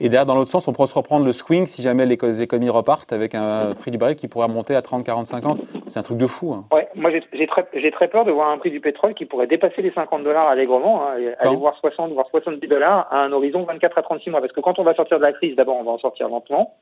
Et 0.00 0.08
derrière, 0.08 0.26
dans 0.26 0.34
l'autre 0.34 0.50
sens, 0.50 0.66
on 0.66 0.72
pourrait 0.72 0.88
se 0.88 0.94
reprendre 0.94 1.24
le 1.24 1.32
swing 1.32 1.66
si 1.66 1.82
jamais 1.82 2.04
les 2.06 2.42
économies 2.42 2.70
repartent 2.70 3.12
avec 3.12 3.34
un 3.34 3.74
prix 3.74 3.90
du 3.90 3.98
baril 3.98 4.16
qui 4.16 4.28
pourrait 4.28 4.48
monter 4.48 4.74
à 4.74 4.82
30, 4.82 5.04
40, 5.04 5.26
50. 5.26 5.62
C'est 5.86 6.00
un 6.00 6.02
truc 6.02 6.18
de 6.18 6.26
fou. 6.26 6.52
Hein. 6.52 6.64
Ouais, 6.72 6.88
moi 6.94 7.10
j'ai 7.10 7.46
très, 7.46 7.64
très 7.64 8.08
peur 8.08 8.24
de 8.24 8.32
voir 8.32 8.50
un 8.50 8.58
prix 8.58 8.70
du 8.70 8.80
pétrole 8.80 9.14
qui 9.14 9.24
pourrait 9.24 9.46
dépasser 9.46 9.82
les 9.82 9.92
50 9.92 10.24
dollars 10.24 10.48
allègrement, 10.48 11.06
hein, 11.06 11.14
aller 11.38 11.56
voir 11.56 11.76
60, 11.78 12.12
voire 12.12 12.26
70 12.30 12.66
dollars 12.66 13.06
à 13.10 13.18
un 13.18 13.32
horizon 13.32 13.62
24 13.64 13.98
à 13.98 14.02
36 14.02 14.30
mois. 14.30 14.40
Parce 14.40 14.52
que 14.52 14.60
quand 14.60 14.78
on 14.78 14.84
va 14.84 14.94
sortir 14.94 15.18
de 15.18 15.22
la 15.22 15.32
crise, 15.32 15.54
d'abord 15.56 15.76
on 15.76 15.84
va 15.84 15.92
en 15.92 15.98
sortir 15.98 16.28
lentement. 16.28 16.74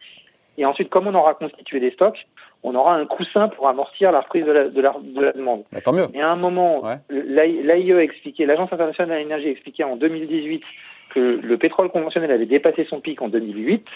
Et 0.59 0.66
ensuite, 0.66 0.90
comme 0.90 1.07
on 1.07 1.14
aura 1.14 1.35
constitué 1.35 1.81
des 1.81 1.92
stocks, 1.92 2.26
on 2.62 2.75
aura 2.75 2.95
un 2.95 3.07
coussin 3.07 3.49
pour 3.49 3.69
amortir 3.69 4.12
la 4.12 4.21
reprise 4.21 4.45
de 4.45 4.52
la, 4.52 4.69
de 4.69 4.81
la, 4.81 4.95
de 5.02 5.21
la 5.21 5.33
demande. 5.33 5.64
Bah, 5.73 5.81
tant 5.81 5.92
mieux. 5.92 6.09
Et 6.14 6.21
à 6.21 6.31
un 6.31 6.37
moment, 6.37 6.85
ouais. 6.85 6.97
l'AIE 7.09 7.92
expliquait, 8.02 8.45
l'Agence 8.45 8.73
internationale 8.73 9.16
de 9.16 9.23
l'énergie 9.23 9.49
expliquait 9.49 9.85
en 9.85 9.97
2018 9.97 10.62
que 11.14 11.40
le 11.42 11.59
pétrole 11.59 11.90
conventionnel 11.90 12.31
avait 12.31 12.47
dépassé 12.47 12.87
son 12.88 13.00
pic 13.00 13.21
en 13.23 13.28
2008 13.28 13.87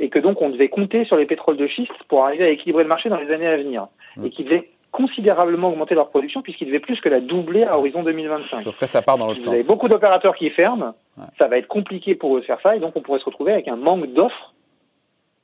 et 0.00 0.08
que 0.08 0.18
donc 0.18 0.40
on 0.42 0.50
devait 0.50 0.68
compter 0.68 1.04
sur 1.04 1.16
les 1.16 1.26
pétroles 1.26 1.56
de 1.56 1.66
schiste 1.66 1.92
pour 2.08 2.24
arriver 2.24 2.44
à 2.44 2.50
équilibrer 2.50 2.82
le 2.82 2.88
marché 2.88 3.08
dans 3.08 3.16
les 3.16 3.32
années 3.32 3.46
à 3.46 3.56
venir 3.56 3.88
mmh. 4.16 4.26
et 4.26 4.30
qu'ils 4.30 4.44
devaient 4.44 4.68
considérablement 4.90 5.70
augmenter 5.70 5.94
leur 5.94 6.10
production 6.10 6.42
puisqu'ils 6.42 6.66
devaient 6.66 6.80
plus 6.80 7.00
que 7.00 7.08
la 7.08 7.20
doubler 7.20 7.64
à 7.64 7.78
horizon 7.78 8.02
2025. 8.02 8.62
Sauf 8.62 8.78
que 8.78 8.86
ça 8.86 9.00
part 9.00 9.16
dans 9.16 9.26
l'autre 9.26 9.40
sens. 9.40 9.48
Vous 9.48 9.54
avez 9.54 9.66
beaucoup 9.66 9.88
d'opérateurs 9.88 10.34
qui 10.36 10.50
ferment, 10.50 10.94
ça 11.38 11.48
va 11.48 11.56
être 11.56 11.68
compliqué 11.68 12.14
pour 12.14 12.36
eux 12.36 12.40
de 12.40 12.44
faire 12.44 12.60
ça 12.62 12.76
et 12.76 12.80
donc 12.80 12.92
on 12.94 13.00
pourrait 13.00 13.20
se 13.20 13.24
retrouver 13.24 13.52
avec 13.52 13.68
un 13.68 13.76
manque 13.76 14.06
d'offres 14.12 14.52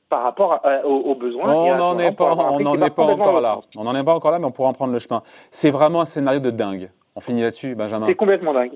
par 0.09 0.23
rapport 0.23 0.61
aux, 0.85 1.15
besoins. 1.15 1.53
On 1.53 1.75
n'en 1.75 1.99
est 1.99 2.11
pas, 2.11 2.35
on 2.35 2.59
est 2.81 2.89
pas 2.89 3.03
encore 3.03 3.41
là. 3.41 3.59
On 3.77 3.83
n'en 3.83 3.95
est 3.95 4.03
pas 4.03 4.15
encore 4.15 4.31
là, 4.31 4.39
mais 4.39 4.45
on 4.45 4.51
pourra 4.51 4.69
en 4.69 4.73
prendre 4.73 4.91
le 4.91 4.97
chemin. 4.99 5.21
C'est 5.51 5.69
vraiment 5.69 6.01
un 6.01 6.05
scénario 6.05 6.39
de 6.39 6.49
dingue. 6.49 6.89
On 7.15 7.19
finit 7.19 7.43
là-dessus, 7.43 7.75
Benjamin. 7.75 8.07
C'est 8.07 8.15
complètement 8.15 8.53
dingue. 8.53 8.71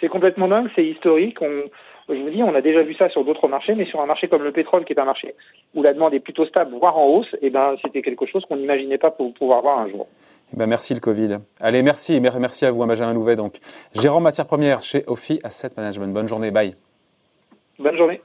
C'est 0.00 0.08
complètement 0.08 0.48
dingue, 0.48 0.68
c'est 0.74 0.84
historique. 0.84 1.38
On, 1.40 1.64
je 2.08 2.20
vous 2.20 2.30
dis, 2.30 2.42
on 2.42 2.54
a 2.54 2.60
déjà 2.60 2.82
vu 2.82 2.94
ça 2.94 3.08
sur 3.10 3.24
d'autres 3.24 3.48
marchés, 3.48 3.74
mais 3.74 3.84
sur 3.84 4.00
un 4.00 4.06
marché 4.06 4.28
comme 4.28 4.42
le 4.42 4.52
pétrole, 4.52 4.84
qui 4.84 4.92
est 4.92 5.00
un 5.00 5.04
marché 5.04 5.34
où 5.74 5.82
la 5.82 5.92
demande 5.92 6.14
est 6.14 6.20
plutôt 6.20 6.46
stable, 6.46 6.74
voire 6.78 6.96
en 6.96 7.06
hausse, 7.06 7.32
et 7.34 7.46
eh 7.46 7.50
ben, 7.50 7.76
c'était 7.82 8.02
quelque 8.02 8.26
chose 8.26 8.44
qu'on 8.46 8.56
n'imaginait 8.56 8.98
pas 8.98 9.10
pour 9.10 9.32
pouvoir 9.34 9.62
voir 9.62 9.78
un 9.78 9.88
jour. 9.88 10.06
Eh 10.54 10.56
ben 10.56 10.66
merci 10.66 10.94
le 10.94 11.00
Covid. 11.00 11.38
Allez, 11.60 11.82
merci. 11.82 12.20
Merci 12.20 12.64
à 12.64 12.70
vous, 12.70 12.84
Benjamin 12.86 13.12
Louvet, 13.12 13.36
donc, 13.36 13.56
gérant 13.94 14.20
matières 14.20 14.46
premières 14.46 14.80
chez 14.80 15.04
Ophi 15.06 15.40
Asset 15.42 15.70
Management. 15.76 16.12
Bonne 16.12 16.28
journée. 16.28 16.50
Bye. 16.50 16.74
Bonne 17.78 17.96
journée. 17.96 18.20